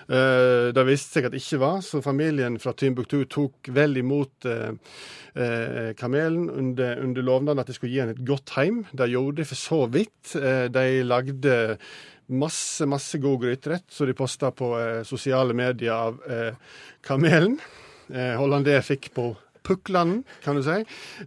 [0.07, 2.28] Eh, det viste seg at det ikke var, så familien
[2.63, 4.71] fra Timbuktu tok vel imot eh,
[5.35, 8.85] eh, kamelen under, under lovnaden at de skulle gi henne et godt heim.
[8.93, 10.37] Det gjorde de for så vidt.
[10.37, 11.59] Eh, de lagde
[12.29, 16.23] masse, masse god gryterett, så de posta på eh, sosiale medier av
[17.05, 17.59] kamelen.
[18.09, 19.31] Eh, Hollandé fikk på
[19.69, 20.79] puklene, kan du si.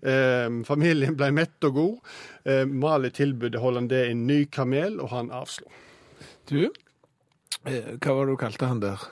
[0.02, 2.14] Eh, familien ble mett og god.
[2.46, 5.70] Eh, Mali tilbød Hollandé en ny kamel, og han avslo.
[6.50, 6.64] Du,
[7.66, 9.10] eh, hva var det du kalte han der?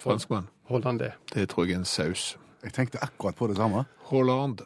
[0.00, 0.48] Franskmann?
[0.66, 1.12] Hollandé.
[1.34, 2.36] Det tror jeg er en saus.
[2.64, 3.84] Jeg tenkte akkurat på det samme.
[4.10, 4.64] Holland.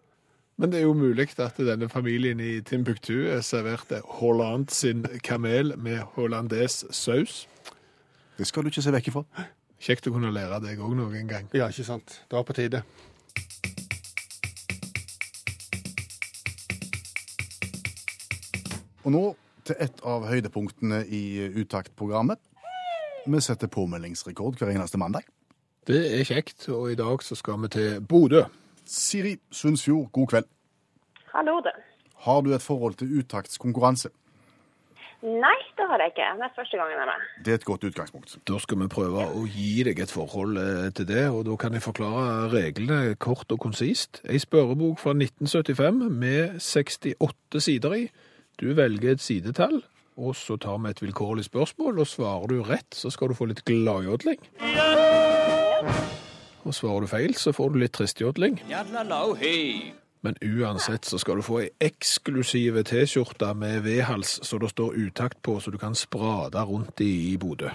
[0.57, 5.99] Men det er jo mulig at denne familien i Timbuktu serverte Holland sin kamel med
[6.17, 7.49] hollandes saus.
[8.39, 9.25] Det skal du ikke se vekk ifra.
[9.81, 11.49] Kjekt å kunne lære deg òg noen gang.
[11.57, 12.21] Ja, ikke sant.
[12.29, 12.83] Det var på tide.
[19.05, 19.25] Og nå
[19.65, 21.25] til et av høydepunktene i
[21.61, 22.41] Utakt-programmet.
[23.25, 25.25] Vi setter påmeldingsrekord hver eneste mandag.
[25.89, 28.43] Det er kjekt, og i dag så skal vi til Bodø.
[28.85, 30.49] Siri Sundsfjord, god kveld.
[31.33, 31.71] Hallo, du.
[32.27, 34.11] Har du et forhold til utaktskonkurranse?
[35.21, 36.27] Nei, det har jeg ikke.
[36.37, 37.25] Det er første gangen jeg er med.
[37.45, 38.37] Det er et godt utgangspunkt.
[38.49, 41.77] Da skal vi prøve å gi deg et forhold eh, til det, og da kan
[41.77, 44.23] jeg forklare reglene kort og konsist.
[44.25, 48.05] Ei spørrebok fra 1975 med 68 sider i.
[48.61, 49.83] Du velger et sidetall,
[50.21, 53.49] og så tar vi et vilkårlig spørsmål, og svarer du rett, så skal du få
[53.53, 54.41] litt gladjodling.
[56.65, 58.61] Og svarer du feil, så får du litt tristjodling.
[60.21, 65.41] Men uansett så skal du få ei eksklusive T-skjorte med V-hals, så det står utakt
[65.43, 67.73] på, så du kan sprade rundt i, i Bodø.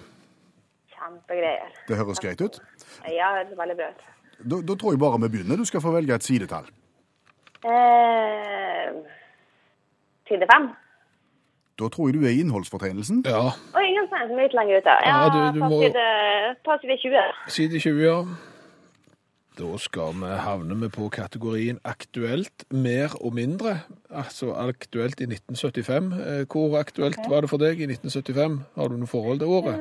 [0.93, 1.73] Kjempegreier.
[1.87, 2.61] Det høres greit ut.
[3.09, 3.89] Ja, det er veldig bra.
[4.37, 5.57] Da, da tror jeg bare vi begynner.
[5.57, 6.69] Du skal få velge et sidetall.
[7.65, 8.93] Eh,
[10.29, 10.69] side fem.
[11.79, 13.23] Da tror jeg du er i innholdsfortegnelsen.
[13.27, 14.93] Ja, Og ingen sånn som er litt lenger ute.
[15.05, 17.23] Ja, Ja, du- du på, må- side, på side 20.
[17.47, 18.19] side 20, ja.
[19.57, 23.81] Da skal vi havne med på kategorien aktuelt mer og mindre.
[24.11, 26.11] Altså aktuelt i 1975.
[26.13, 28.65] Eh, Hvor aktuelt var det for deg i 1975?
[28.75, 29.79] Har du noe forhold til året?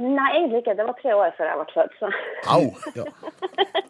[0.00, 0.76] Nei, egentlig ikke.
[0.76, 2.08] Det var tre år før jeg ble født, så.
[2.48, 2.64] Au!
[2.96, 3.04] Ja,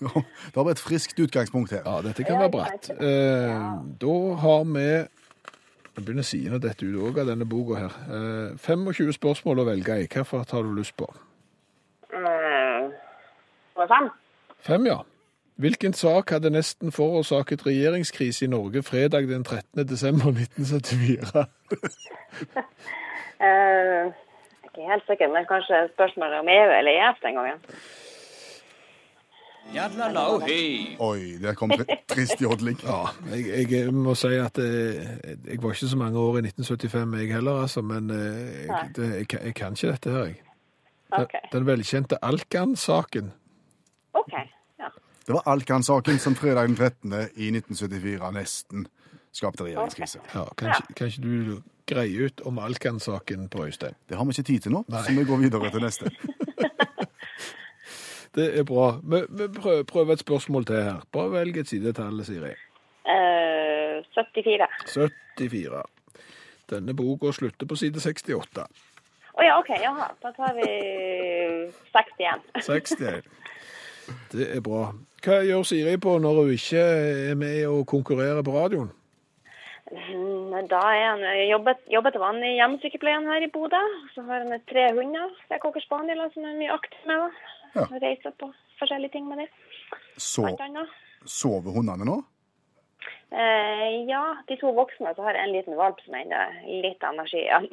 [0.00, 0.06] Da,
[0.54, 1.82] da har vi et friskt utgangspunkt her.
[1.84, 2.90] ja dette kan være bratt.
[2.90, 5.08] Eh, Da har vi
[5.96, 7.94] Jeg begynner sidene å dette ut òg av denne boka her.
[8.06, 10.06] Eh, 25 spørsmål å velge i.
[10.06, 11.08] Hvilket har du lyst på?
[12.14, 12.90] Eh,
[13.76, 14.10] var fem?
[14.60, 15.00] Fem, ja.
[15.60, 19.86] Hvilken sak hadde nesten forårsaket regjeringskrise i Norge fredag den 13.
[19.86, 21.46] desember 1974?
[23.40, 23.46] Eh,
[24.04, 27.62] jeg er ikke helt sikker, men kanskje spørsmålet om EU eller EF den gangen.
[29.70, 32.78] Oi, der kom tri trist jodling.
[32.82, 35.00] Ja, jeg, jeg må si at eh,
[35.46, 39.08] jeg var ikke så mange år i 1975 jeg heller, altså, men eh, jeg, det,
[39.16, 40.40] jeg, kan- jeg kan ikke dette her, jeg.
[41.10, 41.34] Den, OK.
[41.52, 43.32] den velkjente Alkan-saken.
[44.14, 44.34] OK.
[44.78, 44.90] Ja.
[45.26, 47.12] Det var Alkan-saken som fredag den 13.
[47.36, 48.86] i 1974 nesten
[49.34, 50.18] skapte regjeringskrise.
[50.34, 53.94] Ja, kan, ikke, kan ikke du greie ut om Alkan-saken på Øystein?
[54.08, 55.02] Det har vi ikke tid til nå, Nei.
[55.06, 56.10] så vi går videre til neste.
[58.34, 58.92] Det er bra.
[59.02, 61.00] Vi, vi prøver, prøver et spørsmål til her.
[61.12, 62.52] Bare velg et sidetall, Siri.
[63.10, 64.68] Eh, 74.
[64.86, 65.82] 74.
[66.70, 68.62] Denne boka slutter på side 68.
[69.34, 69.70] Å ja, OK.
[69.82, 70.06] Jaha.
[70.22, 70.68] Da tar vi
[71.90, 72.46] 61.
[72.66, 73.26] 61.
[74.32, 74.88] Det er bra.
[75.24, 76.80] Hva gjør Siri på når hun ikke
[77.30, 78.90] er med og konkurrerer på radioen?
[79.90, 83.80] Mm, Da er han jobbet, jobber til vanlig i hjemmesykepleien her i Bodø.
[84.14, 87.26] Så har han tre hunder, tre cocker spaniel som er mye aktiv med.
[87.26, 87.59] da.
[87.74, 87.84] Ja.
[88.02, 89.48] Reiser på forskjellige ting med dem,
[90.16, 90.42] Så,
[91.26, 92.18] sover hundene nå?
[93.30, 97.04] Eh, ja, de to voksne, så har jeg en liten valp som ennå har litt
[97.06, 97.68] energi igjen.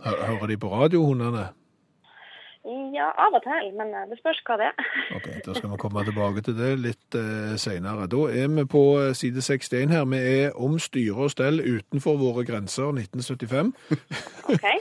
[0.00, 1.48] Hø- Hører de på radio, hundene?
[2.94, 4.88] ja, av og til, men eh, det spørs hva det er.
[5.16, 8.08] Ok, Da skal vi komme tilbake til det litt eh, senere.
[8.12, 10.04] Da er vi på eh, side 61 her.
[10.12, 13.74] Vi er om styre og stell utenfor våre grenser 1975.
[14.48, 14.66] OK?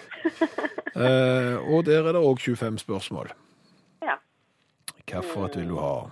[0.99, 3.29] Eh, og der er det òg 25 spørsmål.
[5.09, 6.09] Hvilket vil du ha?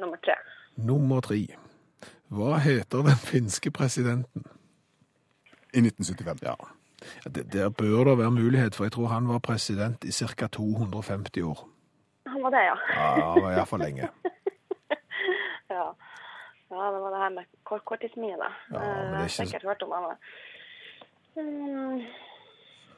[0.00, 0.34] Nummer tre.
[0.76, 1.46] Nummer tre.
[2.30, 4.44] Hva heter den finske presidenten?
[5.74, 6.42] I 1975.
[6.42, 6.54] Ja,
[7.30, 10.46] det, Der bør det være mulighet, for jeg tror han var president i ca.
[10.46, 11.68] 250 år.
[12.26, 12.76] Han var det, ja.
[12.94, 14.08] Ja, det var iallfall lenge.
[15.70, 15.86] ja.
[16.70, 18.50] Ja, det var det her med kort korttidsminne, da.
[18.72, 20.16] Ja, men det er Eh, jeg har sikkert hørt om han.
[21.36, 22.00] Mm.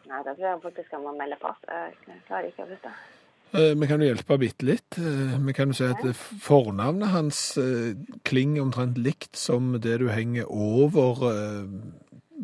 [0.09, 1.61] Nei, det tror jeg faktisk han må melde pass.
[1.69, 2.89] Jeg klarer ikke å huske.
[2.89, 3.22] Eh,
[3.53, 4.97] Vi kan jo hjelpe bitte litt.
[4.99, 7.93] Eh, Vi kan jo si at eh, fornavnet hans eh,
[8.25, 11.67] klinger omtrent likt som det du henger over eh,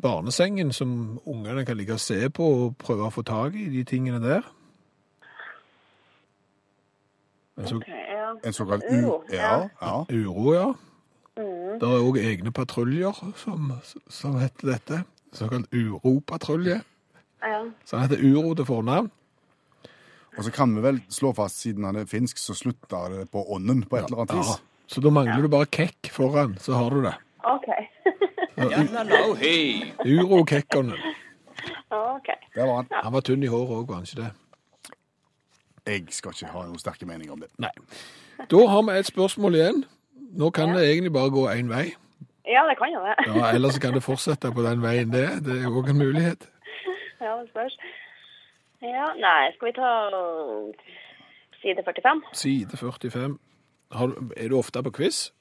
[0.02, 3.84] barnesengen, som ungene kan ligge og se på og prøve å få tak i, de
[3.88, 4.44] tingene der.
[7.58, 8.34] En så, okay, ja.
[8.44, 9.22] En såkalt Uro.
[9.32, 10.04] Ja, ja.
[10.12, 10.68] uro, ja.
[11.38, 11.78] Mm.
[11.80, 13.72] Det er òg egne patruljer som,
[14.10, 15.00] som heter dette.
[15.32, 16.80] Såkalt uropatrulje.
[17.42, 17.58] ja.
[17.84, 19.10] Så han heter Uro til fornavn.
[20.36, 23.42] Og så kan vi vel slå fast, siden han er finsk, så slutter det på
[23.54, 24.42] ånden på et eller annet Ja.
[24.42, 24.60] vis.
[24.88, 27.14] Så da mangler du bare kekk foran, så har du det.
[27.44, 27.68] OK.
[30.04, 30.94] Uro Kekkonen.
[31.90, 32.28] OK.
[32.54, 32.86] Der var han.
[32.90, 34.32] Han var tynn i håret òg, var han ikke det?
[35.88, 37.48] Jeg skal ikke ha noen sterke meninger om det.
[37.58, 37.70] Nei.
[38.50, 39.84] Da har vi et spørsmål igjen.
[40.38, 41.86] Nå kan det egentlig bare gå én vei.
[42.48, 43.14] Ja, det kan jo det.
[43.28, 45.26] Ja, Eller så kan det fortsette på den veien det.
[45.44, 46.46] Det er òg en mulighet.
[47.20, 47.76] Ja, det spørs.
[48.84, 49.90] Ja, nei, skal vi ta
[51.62, 52.22] side 45?
[52.32, 53.38] Side 45.
[53.90, 55.32] Har er du ofte på quiz?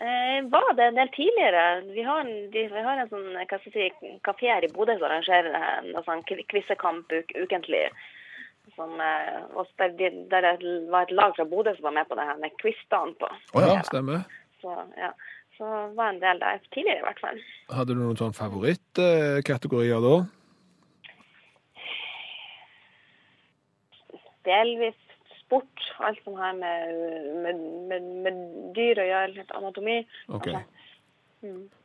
[0.00, 1.64] Eh, var det en del tidligere?
[1.94, 4.72] Vi har en, de, vi har en sånn hva skal jeg si, kafé her i
[4.72, 7.82] Bodø som arrangerer en sånn quizekamp uk, ukentlig.
[8.78, 12.26] Som, eh, der, der det var et lag fra Bodø som var med på det
[12.30, 13.28] her med quizdagen på.
[13.28, 13.74] Å ja.
[13.76, 14.24] Ja, stemmer.
[14.64, 15.12] Så, ja.
[15.58, 17.40] Så var en del der tidligere i hvert fall.
[17.76, 20.14] Hadde du noen sånn favorittkategorier da?
[24.48, 24.98] Delvis
[25.40, 26.92] sport, alt som har med,
[27.42, 28.38] med, med, med
[28.76, 29.96] dyr å gjøre, litt anatomi.
[30.28, 30.46] Ok.
[30.52, 30.62] Altså,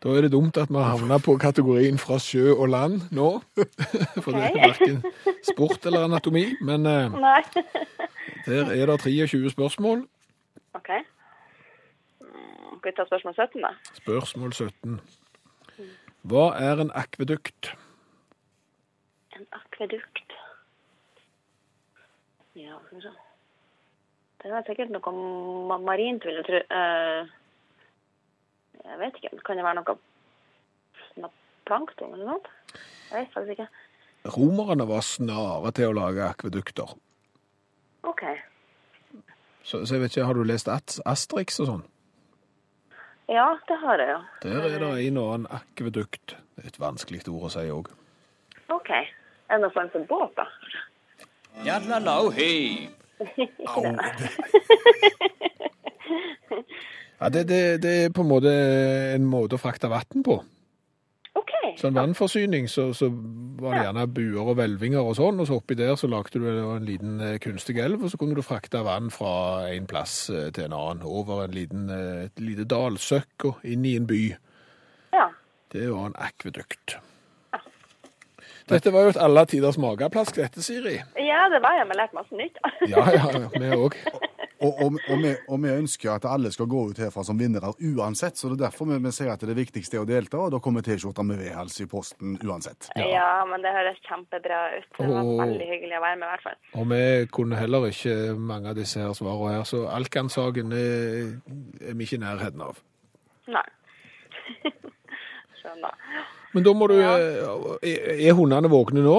[0.03, 3.29] Da er det dumt at vi har havna på kategorien fra sjø og land nå.
[4.23, 4.99] For det er verken
[5.47, 6.45] sport eller anatomi.
[6.61, 7.41] Men eh, Nei.
[8.45, 10.03] der er det 23 spørsmål.
[10.75, 10.91] OK.
[12.19, 13.73] Mm, Skal vi ta spørsmål 17, da?
[14.01, 14.99] Spørsmål 17.
[16.25, 17.71] Hva er en akvedukt?
[19.39, 20.24] En akvedukt.
[22.55, 23.13] Ja, skal vi se.
[24.43, 25.11] Det er sikkert noe
[25.69, 26.59] ma marint, vil jeg tro.
[28.85, 29.31] Jeg vet ikke.
[29.47, 29.95] Kan det være noe,
[31.23, 31.31] noe
[31.67, 32.53] plankton eller noe?
[33.09, 33.67] Jeg vet faktisk ikke.
[34.35, 36.93] Romerne var snare til å lage akvedukter.
[38.05, 38.23] OK.
[39.65, 41.83] Så, så jeg vet ikke, Har du lest Ast- Asterix og sånn?
[43.29, 44.19] Ja, det har jeg, ja.
[44.43, 46.35] Der er det en og annen akvedukt.
[46.61, 47.89] Et vanskelig ord å si òg.
[48.73, 48.91] OK.
[48.93, 50.45] Er det noe form for båt, da?
[51.63, 52.89] Yadlalau, hei.
[57.21, 58.51] Ja, det, det, det er på en måte
[59.15, 60.39] en måte å frakte vann på.
[61.35, 61.53] OK.
[61.79, 65.77] Sånn vannforsyning, så, så var det gjerne buer og hvelvinger og sånn, og så oppi
[65.79, 69.09] der så lagde du en liten eh, kunstig elv, og så kunne du frakte vann
[69.13, 73.65] fra en plass eh, til en annen, over en liten, eh, et lite dalsøkk og
[73.67, 74.21] inn i en by.
[75.15, 75.29] Ja.
[75.75, 76.97] Det var en akvedukt.
[78.65, 80.95] Dette var jo et alle tiders mageplask, dette, Siri.
[81.21, 81.85] ja, det var jeg.
[81.91, 82.57] Vi lærte masse nytt.
[82.91, 83.97] Ja, ja, ja, vi òg.
[84.63, 87.73] Og, og, og, vi, og vi ønsker at alle skal gå ut herfra som vinnere
[87.75, 90.53] uansett, så det er derfor vi, vi sier at det viktigste er å delta, og
[90.55, 92.87] da kommer T-skjorta med vedhals i posten uansett.
[92.97, 93.43] Ja.
[93.49, 94.87] men det høres kjempebra ut.
[94.97, 96.57] Det var veldig hyggelig å være med, i hvert fall.
[96.81, 97.01] Og vi
[97.35, 101.35] kunne heller ikke mange av disse her svarene her, så Alkan-saken er,
[101.83, 102.79] er vi ikke i nærheten av.
[103.51, 103.67] Nei.
[105.59, 105.99] Skjønner.
[106.55, 107.15] Men da må du Ja.
[107.19, 109.17] eh, Er er hundene våkne nå?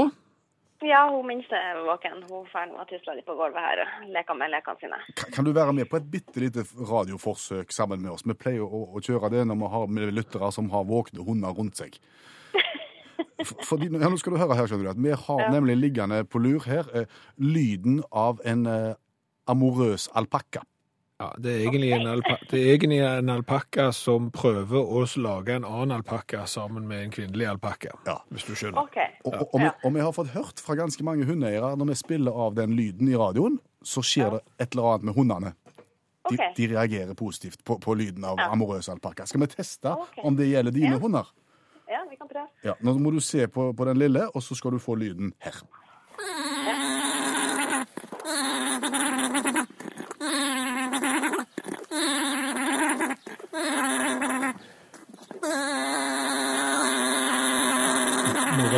[0.85, 2.20] Ja, hun minste er våken.
[2.29, 4.99] Hun får nå tusle litt på gulvet her og leker med lekene sine.
[5.16, 8.22] Kan, kan du være med på et bitte lite radioforsøk sammen med oss?
[8.27, 11.57] Vi pleier å, å kjøre det når vi har med lyttere som har våkne hunder
[11.57, 11.96] rundt seg.
[13.46, 15.51] For- Fordi, ja, nå skal du høre her, skjønner du, at Vi har Ja.
[15.51, 17.07] nemlig liggende på lur her eh,
[17.38, 18.94] lyden av en eh,
[19.49, 20.62] amorøs alpakka.
[21.18, 25.55] Ja, det er egentlig en, alpa det er egentlig en alpakka som prøver å lage
[25.57, 28.18] en annen alpakka sammen med en kvinnelig alpakka, Ja.
[28.29, 28.83] hvis du skjønner.
[28.83, 28.98] OK.
[29.24, 31.94] Og, og, og, vi, og vi har fått hørt fra ganske mange hundeeiere når vi
[32.02, 35.55] spiller av den lyden i radioen, så skjer det et eller annet med hundene.
[36.29, 36.52] De, okay.
[36.57, 38.50] de reagerer positivt på, på lyden av Ja.
[38.52, 39.24] amorøs alpakka.
[39.26, 40.20] Skal vi teste okay.
[40.22, 41.00] om det gjelder dine Ja.
[41.00, 41.33] hunder?
[41.88, 42.48] Ja, vi kan prøve.
[42.66, 45.33] Ja, Nå må du se på, på den lille, og så skal du få lyden
[45.40, 45.62] her.
[46.18, 46.75] Noen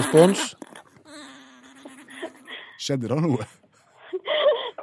[0.09, 0.57] respons?
[2.79, 3.47] Skjedde det noe?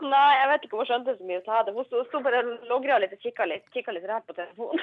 [0.06, 1.74] Nei, jeg vet ikke om hun skjønte så mye av det.
[1.74, 4.80] Hun sto, sto bare og logra litt og kikka litt, kikket litt rart på telefonen.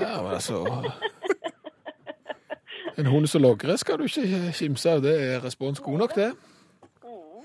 [0.00, 0.64] Ja, men altså
[2.96, 5.02] En hund som logrer skal du ikke kimse av.
[5.04, 6.30] Det er respons god nok, det.
[7.04, 7.44] Og,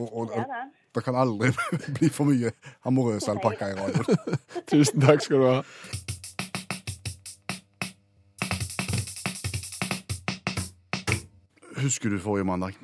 [0.00, 0.46] og, og det.
[0.96, 1.52] det kan aldri
[1.98, 2.54] bli for mye
[2.88, 4.40] amorøse alpakkaer i radioen.
[4.72, 5.58] Tusen takk skal du ha.
[11.82, 12.76] Husker du forrige mandag?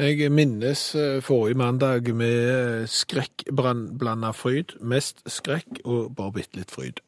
[0.00, 4.76] Jeg minnes eh, forrige mandag med skrekkblanda fryd.
[4.80, 7.02] Mest skrekk og bare bitte litt fryd.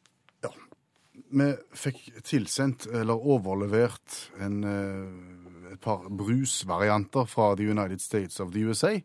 [1.33, 8.53] Vi fikk tilsendt, eller overlevert, en, eh, et par brusvarianter fra The United States of
[8.53, 8.99] the USA.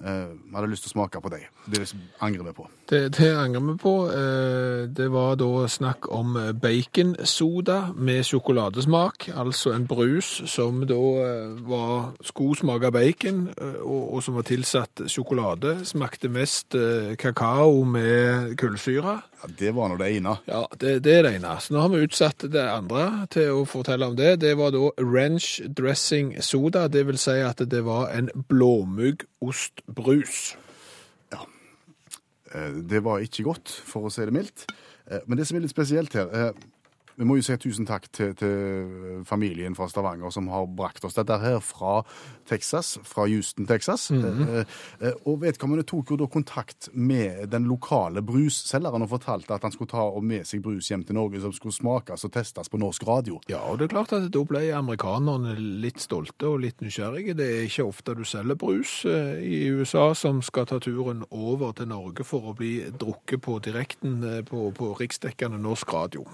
[0.00, 1.44] Eh, Vi hadde lyst til å smake på dem.
[1.70, 1.82] Det
[2.20, 2.66] angrer vi på.
[2.88, 3.94] Det, det angrer vi på.
[4.08, 11.60] Eh, Det var da snakk om baconsoda med sjokoladesmak, altså en brus som da eh,
[11.68, 15.78] var, skulle smake bacon, eh, og, og som var tilsatt sjokolade.
[15.84, 19.20] Smakte mest eh, kakao med kullsyre.
[19.40, 20.34] Ja, det var nå det ene.
[20.46, 21.54] Ja, det, det er det ene.
[21.64, 24.34] Så nå har vi utsatt det andre til å fortelle om det.
[24.42, 30.40] Det var da ranch dressing soda, det vil si at det var en blåmuggostbrus.
[31.32, 31.40] Ja.
[32.92, 34.66] Det var ikke godt, for å si det mildt.
[35.10, 36.52] Eh, Men det som er litt spesielt her eh,
[37.20, 41.18] Vi må jo si tusen takk til, til familien fra Stavanger som har brakt oss
[41.18, 41.98] dette her fra
[42.48, 44.08] Texas, fra Houston, Texas.
[44.10, 44.62] eh,
[45.00, 49.74] eh, og vedkommende tok jo da kontakt med den lokale brusselgeren og fortalte at han
[49.74, 53.04] skulle ta med seg brus hjem til Norge som skulle smakes og testes på norsk
[53.08, 53.40] radio.
[53.52, 55.54] Ja, og det er klart at da ble amerikanerne
[55.84, 57.36] litt stolte og litt nysgjerrige.
[57.36, 61.76] Det er ikke ofte du selger brus eh, i USA som skal ta turen over
[61.76, 66.24] til Norge for å bli drukket på direkten eh, på, på riksdekkende norsk radio.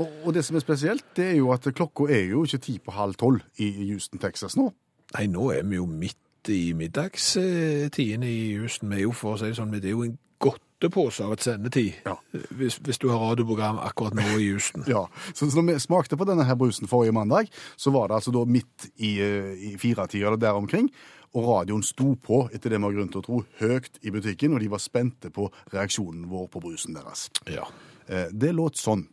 [0.00, 2.78] Og, og det som er spesielt, det er jo at klokka er jo ikke ti
[2.82, 4.70] på halv tolv i Houston, Texas nå.
[5.12, 8.90] Nei, nå er vi jo midt i middagstiden i Houston.
[8.90, 11.44] Vi er jo, for å si det sånn, det er jo en godtepose av et
[11.44, 12.00] sendetid.
[12.06, 12.16] Ja.
[12.56, 14.86] Hvis, hvis du har radioprogram akkurat nå i Houston.
[14.92, 18.18] Ja, så, så når vi smakte på denne her brusen forrige mandag, så var det
[18.18, 20.90] altså da midt i, eh, i firetida eller der omkring,
[21.32, 24.56] og radioen sto på, etter det vi har grunn til å tro, høyt i butikken,
[24.56, 27.28] og de var spente på reaksjonen vår på brusen deres.
[27.48, 27.68] Ja.
[28.06, 29.06] Eh, det låt sånn.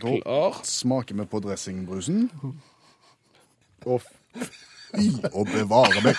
[0.00, 0.54] Da Klar.
[0.64, 2.30] smaker vi på dressingbrusen.
[3.86, 6.16] Og fy å bevare meg.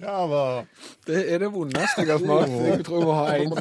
[0.00, 0.42] Ja, da.
[1.06, 2.54] Det er det vondeste jeg har smakt.
[2.70, 3.52] Jeg tror jeg må ha en.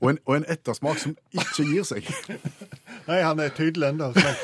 [0.00, 2.08] Og en, og en ettersmak som ikke gir seg.
[3.06, 4.12] Nei, han er tydelig ennå.
[4.16, 4.36] så-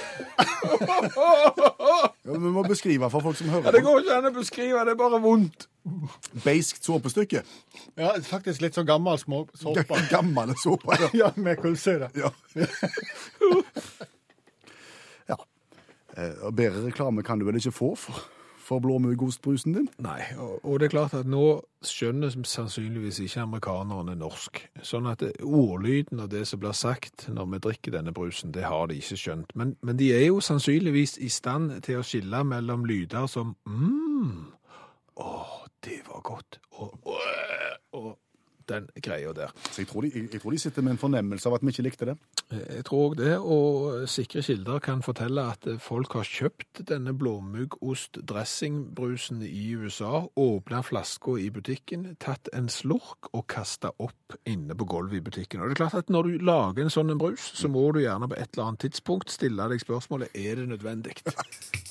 [2.22, 3.86] Ja, vi må beskrive for folk som Ja, hører det på.
[3.90, 5.66] går ikke an å beskrive, det er bare vondt.
[6.45, 7.43] Beiskt såpestykke.
[7.99, 9.99] Ja, faktisk litt så gammel små såpe.
[10.14, 10.99] Gammel såpe.
[11.01, 11.09] Ja.
[11.22, 12.11] Ja, med kullsyre.
[12.14, 12.30] Ja.
[15.30, 15.37] ja.
[16.16, 18.22] Eh, og Bedre reklame kan du vel ikke få for,
[18.62, 19.89] for blåmuggostbrusen din?
[20.03, 24.62] Nei, og, og det er klart at nå skjønner sannsynligvis ikke amerikanerne norsk.
[24.87, 28.64] Sånn at det, ordlyden av det som blir sagt når vi drikker denne brusen, det
[28.66, 29.55] har de ikke skjønt.
[29.59, 34.53] Men, men de er jo sannsynligvis i stand til å skille mellom lyder som mm,
[35.20, 35.30] å,
[35.85, 37.20] det var godt, og, og,
[37.93, 38.18] og
[38.68, 39.49] den greia der.
[39.70, 41.68] Så jeg tror, de, jeg, jeg tror de sitter med en fornemmelse av at vi
[41.72, 42.16] ikke likte det.
[42.53, 49.43] Jeg tror òg det, og sikre kilder kan fortelle at folk har kjøpt denne blåmuggostdressingbrusen
[49.47, 55.16] i USA, åpna flaska i butikken, tatt en slurk og kasta opp inne på gulvet
[55.20, 55.61] i butikken.
[55.61, 58.28] Og det er klart at Når du lager en sånn brus, så må du gjerne
[58.28, 61.14] på et eller annet tidspunkt stille deg spørsmålet er det nødvendig.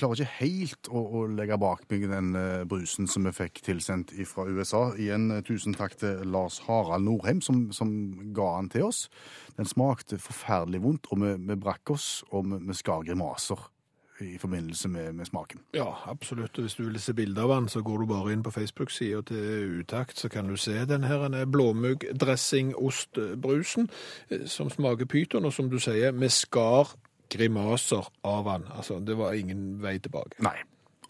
[0.00, 4.14] Klarer ikke helt å, å legge bak meg den eh, brusen som vi fikk tilsendt
[4.30, 4.86] fra USA.
[4.96, 7.90] Igjen eh, tusen takk til Lars Harald Norheim som, som
[8.36, 9.02] ga den til oss.
[9.58, 13.68] Den smakte forferdelig vondt, og vi, vi brakk oss, og vi, vi skar grimaser
[14.20, 15.60] i forbindelse med, med smaken.
[15.76, 16.58] Ja, absolutt.
[16.58, 19.80] Hvis du vil se bilder av den, så går du bare inn på Facebook-sida til
[19.80, 21.24] Utakt, så kan du se den her
[24.30, 26.96] eh, som smaker pyton, og som du sier, vi skar
[27.30, 28.66] grimaser av han.
[28.76, 30.38] Altså, det var ingen vei tilbake.
[30.44, 30.58] Nei.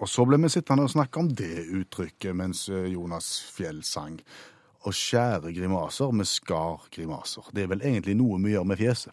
[0.01, 4.17] Og så ble vi sittende og snakke om det uttrykket mens eh, Jonas Fjell sang.
[4.81, 7.51] Å skjære grimaser med skar grimaser.
[7.53, 9.13] Det er vel egentlig noe vi gjør med fjeset.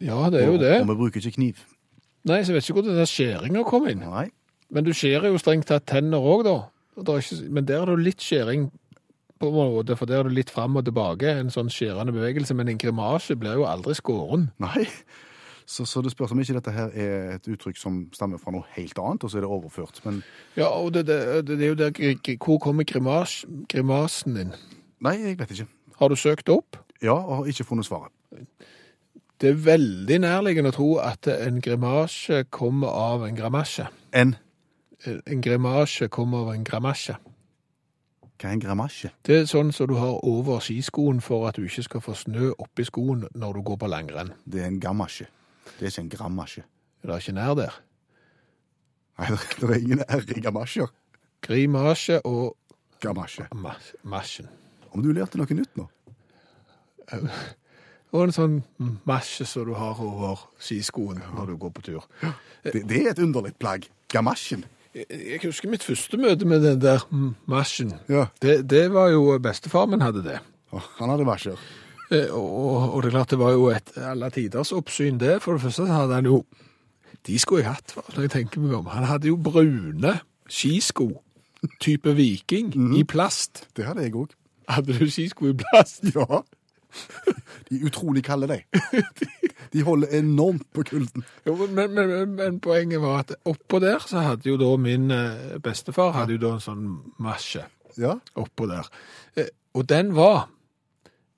[0.00, 0.76] Ja, det er jo det.
[0.80, 1.64] Og vi bruker ikke kniv.
[2.28, 4.04] Nei, så jeg vet ikke hvor den skjæringa kom inn.
[4.08, 4.30] Nei.
[4.72, 6.56] Men du skjærer jo strengt tatt tenner òg, da.
[7.00, 8.70] Og ikke, men der er det jo litt skjæring
[9.40, 12.56] på en måte, for der er det litt fram og tilbake, en sånn skjærende bevegelse.
[12.56, 14.50] Men en grimasje blir jo aldri skåren.
[14.60, 14.86] Nei.
[15.70, 18.66] Så, så det spørs om ikke dette her er et uttrykk som stammer fra noe
[18.74, 20.00] helt annet, og så er det overført.
[20.04, 20.22] Men
[20.58, 24.50] Ja, og det, det, det er jo der Hvor kommer grimas, grimasen din?
[25.00, 25.68] nei, jeg vet ikke.
[26.00, 26.76] Har du søkt opp?
[27.02, 28.10] Ja, og har ikke funnet svaret.
[29.40, 33.86] Det er veldig nærliggende å tro at en grimasje kommer av en gramasje.
[34.12, 34.34] En
[35.06, 37.14] En grimasje kommer av en gramasje.
[38.40, 39.10] Hva er en gramasje?
[39.26, 42.50] Det er sånn som du har over skiskoen for at du ikke skal få snø
[42.58, 44.34] oppi skoen når du går på langrenn.
[44.44, 45.26] Det er en gamasje.
[45.78, 46.62] Det er ikke en grammasje.
[47.02, 47.76] Det er ikke nær der.
[49.20, 49.28] Nei,
[49.60, 50.88] det er ingen r i gamasjer.
[51.44, 52.56] Grimasje og
[53.00, 53.46] Gamasje.
[53.56, 54.48] mas- masjen.
[54.92, 55.86] Om du lærte noe nytt nå?
[58.10, 58.56] Og en sånn
[59.06, 62.06] masje som du har over skiskoen når du går på tur.
[62.66, 63.86] Det, det er et underlig plagg.
[64.10, 64.64] Gamasjen.
[64.94, 67.04] Jeg, jeg husker mitt første møte med den der
[67.50, 67.94] masjen.
[68.10, 68.26] Ja.
[68.42, 70.40] Det, det var jo bestefar min hadde det.
[70.74, 71.60] Å, Han hadde masjer.
[72.10, 75.36] Eh, Og, og det er klart det var jo et alle tiders oppsyn det.
[75.42, 76.44] For det første så hadde han jo
[77.26, 78.86] De skulle jeg hatt, når jeg tenker meg om.
[78.86, 80.14] Han hadde jo brune
[80.50, 81.10] skisko,
[81.80, 83.66] type viking, i plast.
[83.76, 84.32] Det hadde jeg òg.
[84.68, 86.04] Hadde du skisko i plast?
[86.16, 86.40] Ja.
[87.68, 89.02] De er utrolig kalde, de.
[89.72, 91.22] De holder enormt på kulden.
[91.46, 95.10] Jo, men, men, men, men poenget var at oppå der så hadde jo da min
[95.14, 96.88] eh, bestefar hadde jo da en sånn
[97.22, 97.62] masje
[98.00, 98.16] Ja.
[98.34, 98.88] oppå der.
[99.36, 100.48] Eh, Og den var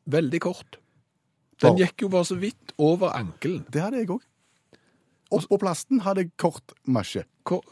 [0.07, 0.79] veldig kort.
[1.63, 3.65] Den gikk jo bare så vidt over ankelen.
[3.71, 4.23] Det hadde jeg òg.
[5.33, 7.25] Oppå plasten hadde jeg kort masje.
[7.45, 7.63] Ko-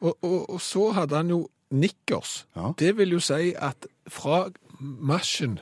[0.00, 1.38] Og, og, og så hadde han jo
[1.72, 2.72] nikkers, Ja.
[2.76, 5.58] det vil jo si at fra marsjen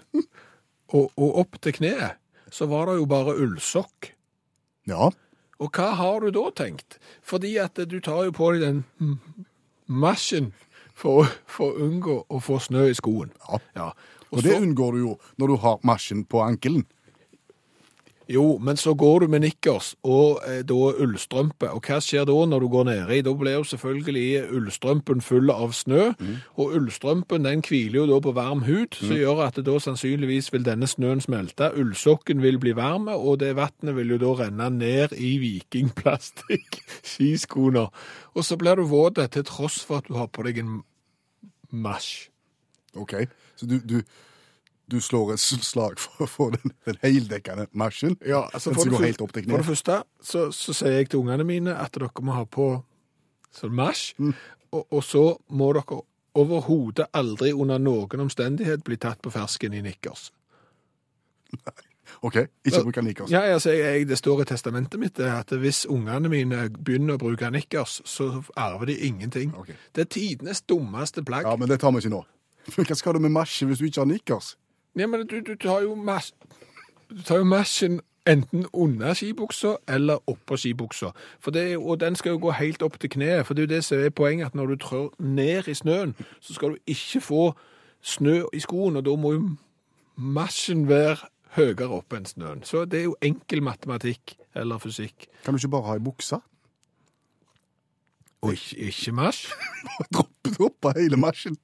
[0.92, 2.16] og, og opp til kneet,
[2.50, 4.10] så var det jo bare ullsokk.
[4.90, 5.10] Ja.
[5.62, 6.98] Og hva har du da tenkt?
[7.22, 8.82] Fordi at du tar jo på deg den
[9.86, 10.52] marsjen
[10.94, 13.30] for, å- for å unngå å få snø i skoen.
[13.76, 13.92] Ja.
[14.34, 14.38] Ja.
[14.38, 16.84] Og det unngår du jo når du har marsjen på ankelen.
[18.28, 21.68] Jo, men så går du med nikkers og eh, da ullstrømpe.
[21.76, 23.18] Og hva skjer da når du går nedi?
[23.26, 26.06] Da blir jo selvfølgelig ullstrømpen full av snø.
[26.56, 30.52] Og ullstrømpen den hviler jo da på varm hud, som gjør at det da sannsynligvis
[30.54, 31.68] vil denne snøen smelte.
[31.76, 36.80] Ullsokken vil bli varme, og det vannet vil jo da renne ned i vikingplastikk
[37.12, 37.90] skiskoene.
[38.34, 40.78] Og så blir du våt til tross for at du har på deg en
[41.68, 42.33] marsj.
[42.96, 43.14] Ok,
[43.56, 44.00] så du, du,
[44.90, 48.16] du slår et slag for, for den, den heldekkende marsjen?
[48.26, 51.22] Ja, altså for det, helt opp til for det første så, så sier jeg til
[51.24, 52.68] ungene mine at dere må ha på
[53.54, 54.34] sånn marsj, Mm.
[54.74, 55.24] og, og så
[55.54, 56.00] må dere
[56.34, 60.32] overhodet aldri under noen omstendighet bli tatt på fersken i nikkers.
[62.24, 62.36] Ok,
[62.66, 63.30] ikke bruke nikkers.
[63.32, 67.48] Ja, altså, jeg, det står i testamentet mitt at hvis ungene mine begynner å bruke
[67.54, 68.26] nikkers, så
[68.60, 69.54] arver de ingenting.
[69.56, 69.76] Okay.
[69.94, 71.46] Det er tidenes dummeste plagg.
[71.48, 72.20] Ja, men det tar vi ikke nå.
[72.72, 74.54] Hva skal du med marsje hvis du ikke har nikkers?
[74.96, 76.32] Ja, men du, du tar jo mas
[77.10, 81.10] du tar jo marsjen enten under skibuksa eller oppå skibuksa.
[81.52, 83.84] Det, og den skal jo gå helt opp til kneet, for det er jo det
[83.84, 87.52] som er poenget, at når du trør ned i snøen, så skal du ikke få
[88.02, 89.44] snø i skoen, og da må jo
[90.16, 92.64] marsjen være høyere opp enn snøen.
[92.64, 95.28] Så det er jo enkel matematikk eller fysikk.
[95.44, 96.40] Kan du ikke bare ha i buksa?
[98.42, 99.46] Og ikke, ikke marsj.
[100.14, 101.56] Droppe, droppe hele marsjen?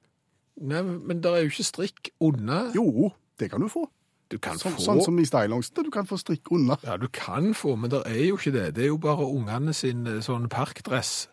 [0.61, 2.67] Nei, men det er jo ikke strikk unna.
[2.75, 3.87] Jo, det kan du få.
[4.31, 4.83] Du kan Sånn, få...
[4.85, 6.77] sånn som i stylongsen, du kan få strikk unna.
[6.87, 8.67] Ja, du kan få, men det er jo ikke det.
[8.77, 11.25] Det er jo bare ungene sin eh, sånn parkdress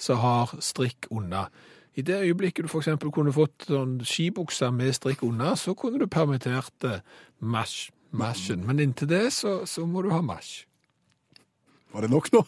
[0.00, 1.46] som har strikk unna.
[1.96, 6.08] I det øyeblikket du eksempel kunne fått sånn skibukser med strikk unna, så kunne du
[6.12, 6.88] permittert
[7.40, 8.64] masj, masjen.
[8.68, 10.66] Men inntil det så, så må du ha masj.
[11.92, 12.44] Var det nok nå?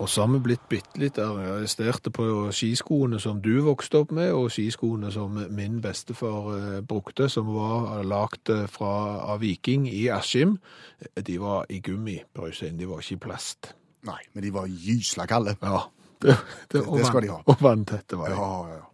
[0.00, 2.24] Og så har vi blitt bitte litt arresterte på
[2.56, 8.00] skiskoene som du vokste opp med, og skiskoene som min bestefar eh, brukte, som var
[8.08, 10.56] lagd eh, av Viking i Askim.
[11.20, 12.80] De var i gummi, Brøystein.
[12.80, 13.74] De var ikke i plast.
[14.08, 15.58] Nei, men de var gysla kalde.
[15.60, 15.84] Ja,
[16.24, 16.38] det,
[16.72, 17.42] det, det, det skal de ha.
[17.44, 18.40] Og vanntette var de.
[18.40, 18.86] Ja, ja, ja.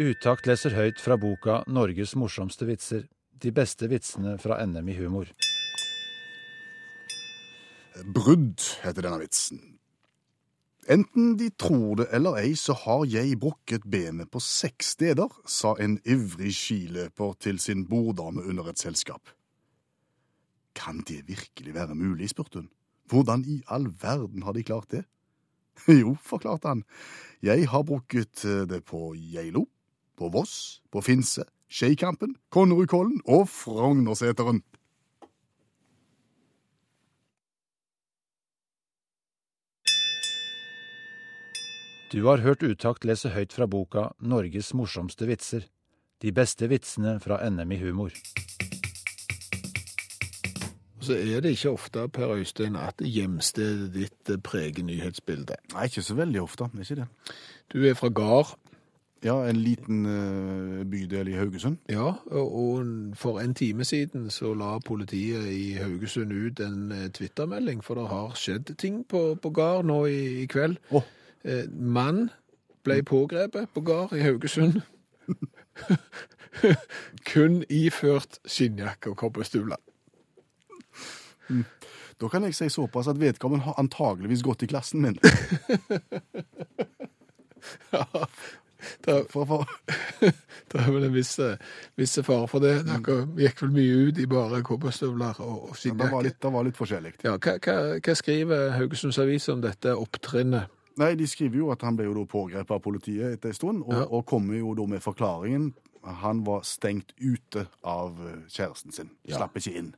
[0.00, 3.04] Utakt leser høyt fra boka 'Norges morsomste vitser'.
[3.42, 5.28] De beste vitsene fra NM i humor.
[8.00, 9.60] Brudd heter denne vitsen.
[10.90, 15.76] Enten de tror det eller ei, så har jeg brukket benet på seks steder, sa
[15.78, 19.30] en ivrig skiløper til sin borddame under et selskap.
[20.74, 22.70] Kan det virkelig være mulig, spurte hun.
[23.06, 25.04] Hvordan i all verden har de klart det?
[26.02, 26.82] Jo, forklarte han,
[27.42, 29.66] jeg har brukket eh, det på Geilo,
[30.18, 34.62] på Voss, på Finse, Skeikampen, Konnerudkollen og Frognerseteren.
[42.12, 45.64] Du har hørt Utakt lese høyt fra boka 'Norges morsomste vitser'.
[46.20, 48.10] De beste vitsene fra NM i humor.
[51.00, 55.56] Så er det ikke ofte, Per Øystein, at hjemstedet ditt eh, preger nyhetsbildet.
[55.72, 57.06] Nei, ikke så veldig ofte, ikke det?
[57.72, 58.58] Du er fra Gard,
[59.24, 61.76] Ja, en liten eh, bydel i Haugesund.
[61.88, 67.84] ja, og for en time siden så la politiet i Haugesund ut en twittermelding, Twitter-melding,
[67.84, 70.76] for det har skjedd ting på, på Gard nå i, i kveld.
[70.90, 71.02] Åh.
[71.44, 72.30] Eh, mann
[72.84, 74.80] ble pågrepet på Gard i Haugesund.
[77.32, 79.80] Kun iført skinnjakke og kobberstøvler.
[82.20, 85.18] Da kan jeg si såpass at vedkommende har antageligvis gått i klassen min.
[89.04, 89.68] Det, For, for,
[90.72, 91.36] det er vel en viss,
[91.94, 92.72] viss fare for det.
[92.88, 96.22] Dere gikk vel mye ut i bare kobberstøvler og, og det, var skinnjakke.
[96.26, 97.12] litt, det var litt forskjellig.
[97.22, 100.81] Ja, hva, hva, hva skriver Haugesunds Avis om dette opptrinnet?
[101.00, 103.82] Nei, De skriver jo at han ble jo da pågrepet av politiet etter en stund,
[103.86, 104.04] og, Ja.
[104.10, 105.72] og kommer jo da med forklaringen.
[106.04, 109.10] Han var stengt ute av eh, kjæresten sin.
[109.24, 109.36] Ja.
[109.36, 109.92] Slapp ikke inn.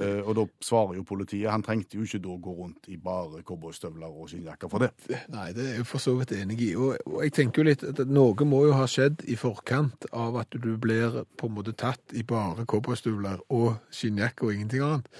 [0.00, 3.42] Eh, og da svarer jo politiet Han trengte jo ikke da gå rundt i bare
[3.44, 4.88] cowboystøvler og skinnjakker for det.
[5.28, 6.70] Nei, det er jeg for så vidt enig i.
[6.80, 10.38] Og, og jeg tenker jo litt at noe må jo ha skjedd i forkant av
[10.40, 15.12] at du blir på en måte tatt i bare cowboystøvler og skinnjakke og ingenting annet.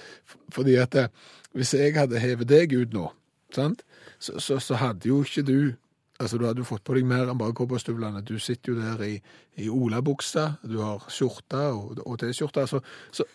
[0.57, 1.13] Fordi at eh,
[1.53, 3.11] hvis jeg hadde hevet deg ut nå,
[3.53, 3.85] sant,
[4.19, 5.59] så, så, så hadde jo ikke du
[6.17, 8.23] Altså, Du hadde jo fått på deg mer enn bare cowboystøvlene.
[8.25, 9.19] Du sitter jo der i,
[9.61, 12.63] i olabuksa, du har skjorte og, og T-skjorte.
[12.65, 12.79] Så,
[13.13, 13.25] så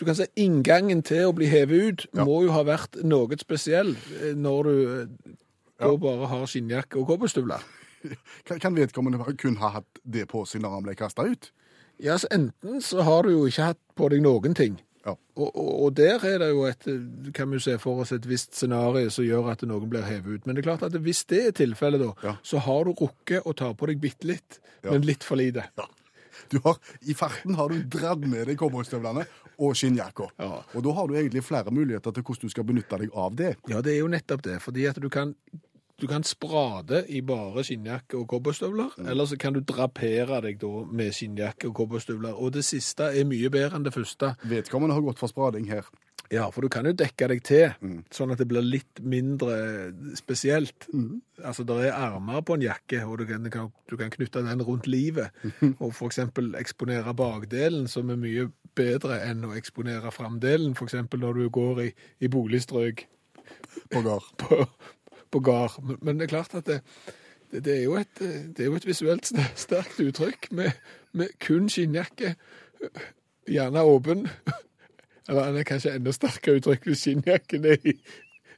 [0.00, 3.92] du kan si inngangen til å bli hevet ut må jo ha vært noe spesiell
[4.22, 4.72] eh, når du
[5.02, 5.34] eh,
[5.84, 7.62] da bare har skinnjakke og cowboystøvler.
[8.62, 11.50] Kan vedkommende kun ha hatt det på seg når han ble kasta ut?
[12.02, 14.80] Ja, så enten så har du jo ikke hatt på deg noen ting.
[15.04, 15.12] Ja.
[15.36, 16.86] Og, og, og der er det jo et,
[17.36, 20.46] kan vi se for oss et visst scenario som gjør at noen blir hevet ut.
[20.46, 22.36] Men det er klart at hvis det er tilfellet da, Ja.
[22.42, 24.92] så har du rukket å ta på deg bitte litt, Ja.
[24.92, 25.66] men litt for lite.
[26.50, 26.76] Du har,
[27.06, 29.26] I farten har du dratt med deg cowboystøvlene
[29.58, 30.26] og skinnjakka.
[30.40, 30.62] Ja.
[30.74, 33.52] Og da har du egentlig flere muligheter til hvordan du skal benytte deg av det.
[33.70, 35.34] Ja, det er jo nettopp det, fordi at du kan,
[36.00, 40.72] du kan sprade i bare skinnjakke og cowboystøvler, eller så kan du drapere deg da
[40.90, 44.34] med skinnjakke og cowboystøvler, og det siste er mye bedre enn det første.
[44.50, 45.86] Vedkommende har gått for sprading her.
[46.32, 47.74] Ja, for du kan jo dekke deg til,
[48.14, 50.88] sånn at det blir litt mindre spesielt.
[51.44, 54.88] Altså, det er armer på en jakke, og du kan, du kan, knytte den rundt
[54.90, 55.34] livet,
[55.82, 61.22] og for eksempel eksponere bakdelen, som er mye bedre enn å eksponere framdelen, for eksempel
[61.22, 61.90] når du går i,
[62.24, 63.06] i boligstrøk
[63.92, 64.26] På gard.
[64.40, 64.64] på,
[65.34, 65.78] på gard.
[65.82, 66.80] Men, men det er klart at det,
[67.50, 70.70] det, det, er jo et, det er jo et visuelt sterkt uttrykk med,
[71.12, 72.34] med kun skinnjakke,
[73.50, 74.28] gjerne åpen.
[75.28, 77.90] Eller det er kanskje enda sterkere uttrykk hvis skinnjakken er,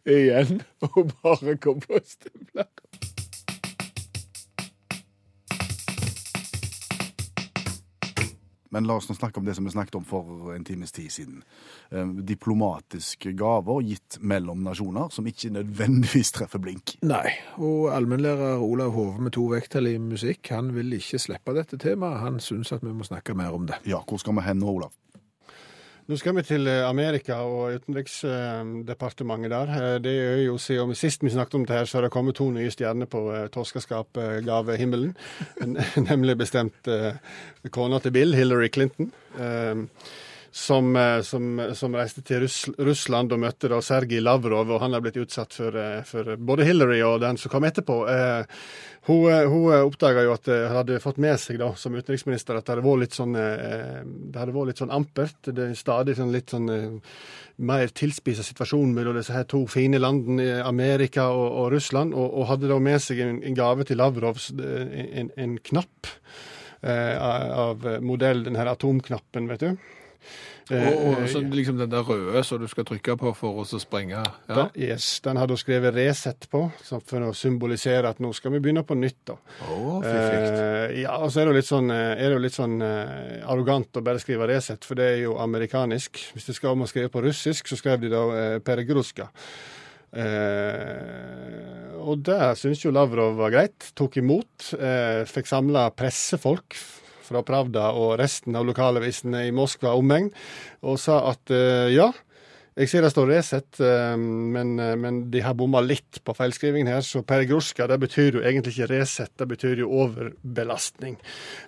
[0.07, 2.71] er igjen, og bare cowboystøvler.
[8.77, 11.09] Men la oss nå snakke om det som vi snakket om for en times tid
[11.13, 11.39] siden.
[11.89, 16.99] Eh, Diplomatiske gaver gitt mellom nasjoner som ikke nødvendigvis treffer blink.
[17.09, 21.81] Nei, og allmennlærer Olav Hove med to vekttall i musikk, han vil ikke slippe dette
[21.81, 22.21] temaet.
[22.27, 23.81] Han syns at vi må snakke mer om det.
[23.89, 24.93] Ja, hvor skal vi hen nå, Olav?
[26.07, 29.73] Nå skal vi til eh, Amerika og utenriksdepartementet der.
[29.75, 32.37] Eh, Det er jo siden Sist vi snakket om det her, så har det kommet
[32.39, 35.17] to nye stjerner på torskeskapgavehimmelen.
[36.11, 37.19] Nemlig bestemt eh,
[37.71, 39.11] kona til Bill, Hillary Clinton.
[40.57, 44.97] Som, eh, som, som reiste til Russ Russland og møtte da Sergij Lavrov, og han
[44.97, 47.97] er blitt utsatt for, eh, for både Hillary og den som kom etterpå.
[48.09, 48.61] Eh,
[49.07, 52.65] Hun, eh, hun oppdaga jo at hun hadde fått med seg da, som utenriksminister at
[52.65, 55.37] det hadde vært litt sånn, det hadde vært litt sånn ampert.
[55.45, 56.73] Det er stadig sånn litt sånn
[57.71, 62.49] mer tilspissa situasjon mellom disse her to fine landene, Amerika og, og Russland, og, og
[62.51, 66.17] hadde da med seg en, en gave til Lavrovs, eh, en, en knapp
[66.87, 69.87] av modell, den her atomknappen, vet du.
[70.67, 73.79] Eh, Og, og så liksom den der røde som du skal trykke på for å
[73.79, 74.19] sprenge.
[74.49, 74.65] Ja.
[74.75, 78.83] Yes, den hadde du skrevet Resett på, for å symbolisere at nå skal vi begynne
[78.87, 79.21] på nytt.
[79.31, 79.37] da.
[79.71, 80.01] Oh.
[80.03, 83.47] Eh, ja, og så er det jo litt sånn, eh, det jo litt sånn eh,
[83.47, 86.19] arrogant å bare skrive Resett, for det er jo amerikanisk.
[86.35, 89.31] Hvis det skal om å skrive på russisk, så skrev de da eh, Peregruska.
[90.17, 93.93] Eh, og det syns jo Lavrov var greit.
[93.99, 94.73] Tok imot.
[94.75, 96.75] Eh, fikk samla pressefolk
[97.27, 100.31] fra Pravda og resten av lokalavisene i Moskva omegn,
[100.87, 102.13] og sa at eh, ja,
[102.77, 106.91] jeg ser det står Resett, eh, men, eh, men de har bomma litt på feilskrivingen
[106.93, 107.01] her.
[107.01, 111.17] Så peregrosjka det betyr jo egentlig ikke Resett, det betyr jo overbelastning.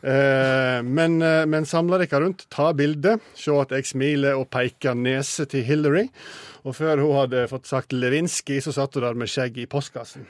[0.05, 5.65] Men men samla dere rundt, ta bilde, se at jeg smiler og peker nese til
[5.65, 6.07] Hillary.
[6.69, 10.29] Og før hun hadde fått sagt Lewinsky, så satt hun der med skjegg i postkassen.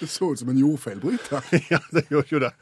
[0.00, 1.44] Det så ut som en jordfeilbryter.
[1.70, 2.52] ja, det gjorde jo det.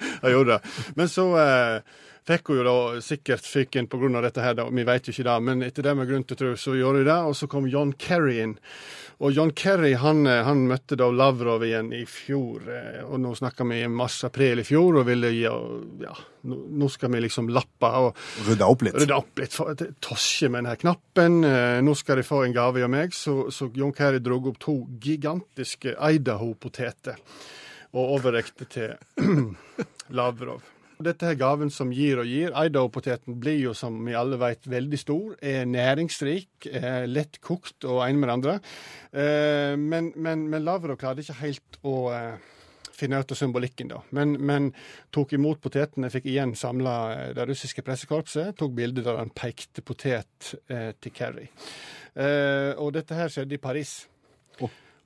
[0.45, 0.61] det.
[0.95, 1.83] Men så eh,
[2.29, 4.69] fikk hun jo da sikkert fyken av dette her, da.
[4.71, 5.37] vi vet jo ikke det.
[5.49, 7.19] Men etter det med grunn til å tro, så gjorde hun det.
[7.31, 8.57] Og så kom John Kerry inn.
[9.19, 12.63] Og John Kerry han, eh, han møtte da Lavrov igjen i fjor.
[12.71, 16.15] eh, Og nå snakker vi i mars-april i fjor, og ville gi Ja,
[16.47, 18.15] nå, skal vi liksom lappe og
[18.47, 18.95] Rydde opp litt.
[18.95, 19.59] rydde opp litt.
[20.01, 21.41] Tosje med denne knappen.
[21.45, 23.11] Eh, Nå skal de få en gave av meg.
[23.13, 27.19] Så, så John Kerry dro opp to gigantiske Idaho-poteter
[27.99, 28.95] og overrekte til
[30.15, 30.63] Lavrov.
[30.99, 32.51] Dette er gaven som gir og gir.
[32.51, 35.37] Idaho-poteten blir jo, som vi alle vet, veldig stor.
[35.39, 38.55] Er næringsrik, er lett kokt og en med det andre.
[39.13, 42.35] Eh, Men, men, men Lavrov klarte ikke helt å eh,
[42.99, 44.03] finne ut av symbolikken, da.
[44.11, 44.73] Men, men
[45.15, 48.57] tok imot potetene, fikk igjen samla det russiske pressekorpset.
[48.59, 51.47] Tok bilde der han pekte potet eh, til Kerry.
[52.19, 54.01] Eh, og dette her skjedde i Paris.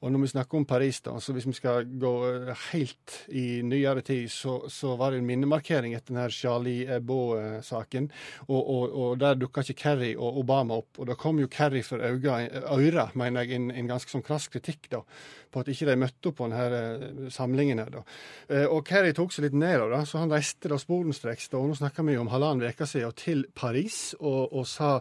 [0.02, 3.62] Og når vi snakker om Paris, da, så hvis vi skal gå eh, helt i
[3.62, 8.08] nyere tid, så, så var det en minnemarkering etter denne Charlie Hebdo-saken.
[8.48, 10.98] Og, og, og der dukka ikke Kerry og Obama opp.
[10.98, 14.90] Og da kom jo Kerry for øyre, mener jeg, en, en ganske sånn krass kritikk
[14.90, 15.04] da,
[15.52, 17.82] på at ikke de møtte opp på denne eh, samlingen.
[17.82, 18.02] her da.
[18.48, 21.70] Eh, Og Kerry tok seg litt nedover, da, så han reiste da sporenstreks da, og
[21.70, 24.94] nå snakker vi om halvannen uke siden, til Paris og, og sa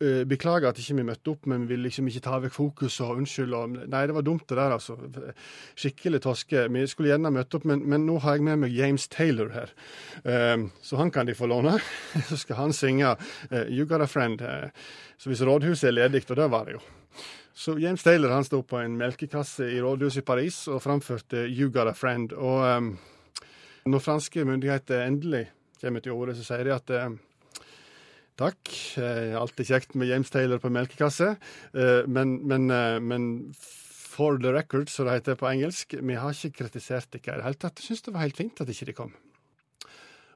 [0.00, 3.00] eh, beklager at ikke vi møtte opp, men vi vil liksom ikke ta vekk fokus
[3.04, 3.56] og unnskyld.
[3.56, 4.96] Og, nei, det var dumt det der, altså.
[5.78, 6.66] Skikkelig toske.
[6.72, 9.74] Vi skulle gjerne møtt opp, men, men nå har jeg med meg James Taylor her.
[10.82, 11.76] Så han kan de få låne.
[12.30, 13.14] Så skal han synge
[13.68, 14.42] You Got a Friend.
[15.20, 16.82] Så hvis rådhuset er ledig, og det var det jo.
[17.60, 21.68] Så James Taylor han sto på en melkekasse i rådhuset i Paris og framførte You
[21.68, 22.32] Got a Friend.
[22.32, 22.86] Og um,
[23.84, 25.42] når franske myndigheter endelig
[25.82, 27.18] kommer til orde, så sier de at eh,
[28.40, 28.70] Takk.
[28.96, 31.34] Eh, Alltid kjekt med James Taylor på melkekasse.
[31.76, 36.32] Uh, Men, men, uh, men for the record, som det heter på engelsk, vi har
[36.32, 37.82] ikke kritisert dere i det hele tatt.
[37.82, 39.12] Jeg syns det var helt fint at ikke de kom.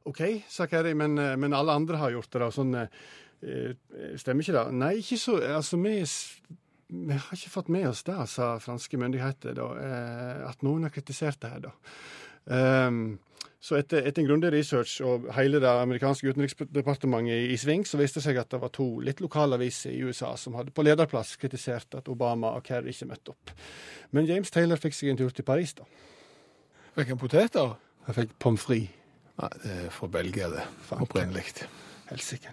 [0.05, 0.21] OK,
[0.53, 2.51] sa Kerry, men, men alle andre har gjort det, da.
[2.53, 3.73] Sånn, eh,
[4.21, 4.77] stemmer ikke det?
[4.77, 5.97] Nei, ikke så Altså, vi,
[7.09, 9.69] vi har ikke fått med oss det, sa franske myndigheter, da.
[9.83, 11.75] eh, At noen har kritisert det her, da.
[12.45, 13.19] Um,
[13.65, 17.97] så etter, etter en grundig research og hele det amerikanske utenriksdepartementet i, i sving, så
[17.97, 20.85] viste det seg at det var to litt lokale aviser i USA som hadde på
[20.85, 23.55] lederplass kritisert at Obama og Kerry ikke møtte opp.
[24.13, 25.89] Men James Taylor fikk seg en tur til Paris, da.
[26.99, 27.73] Fikk han poteter?
[28.05, 29.01] Han fikk pommes frites.
[29.41, 30.63] Nei, det er fra Belgia, det.
[30.95, 31.49] Opprinnelig.
[32.13, 32.53] Helsike.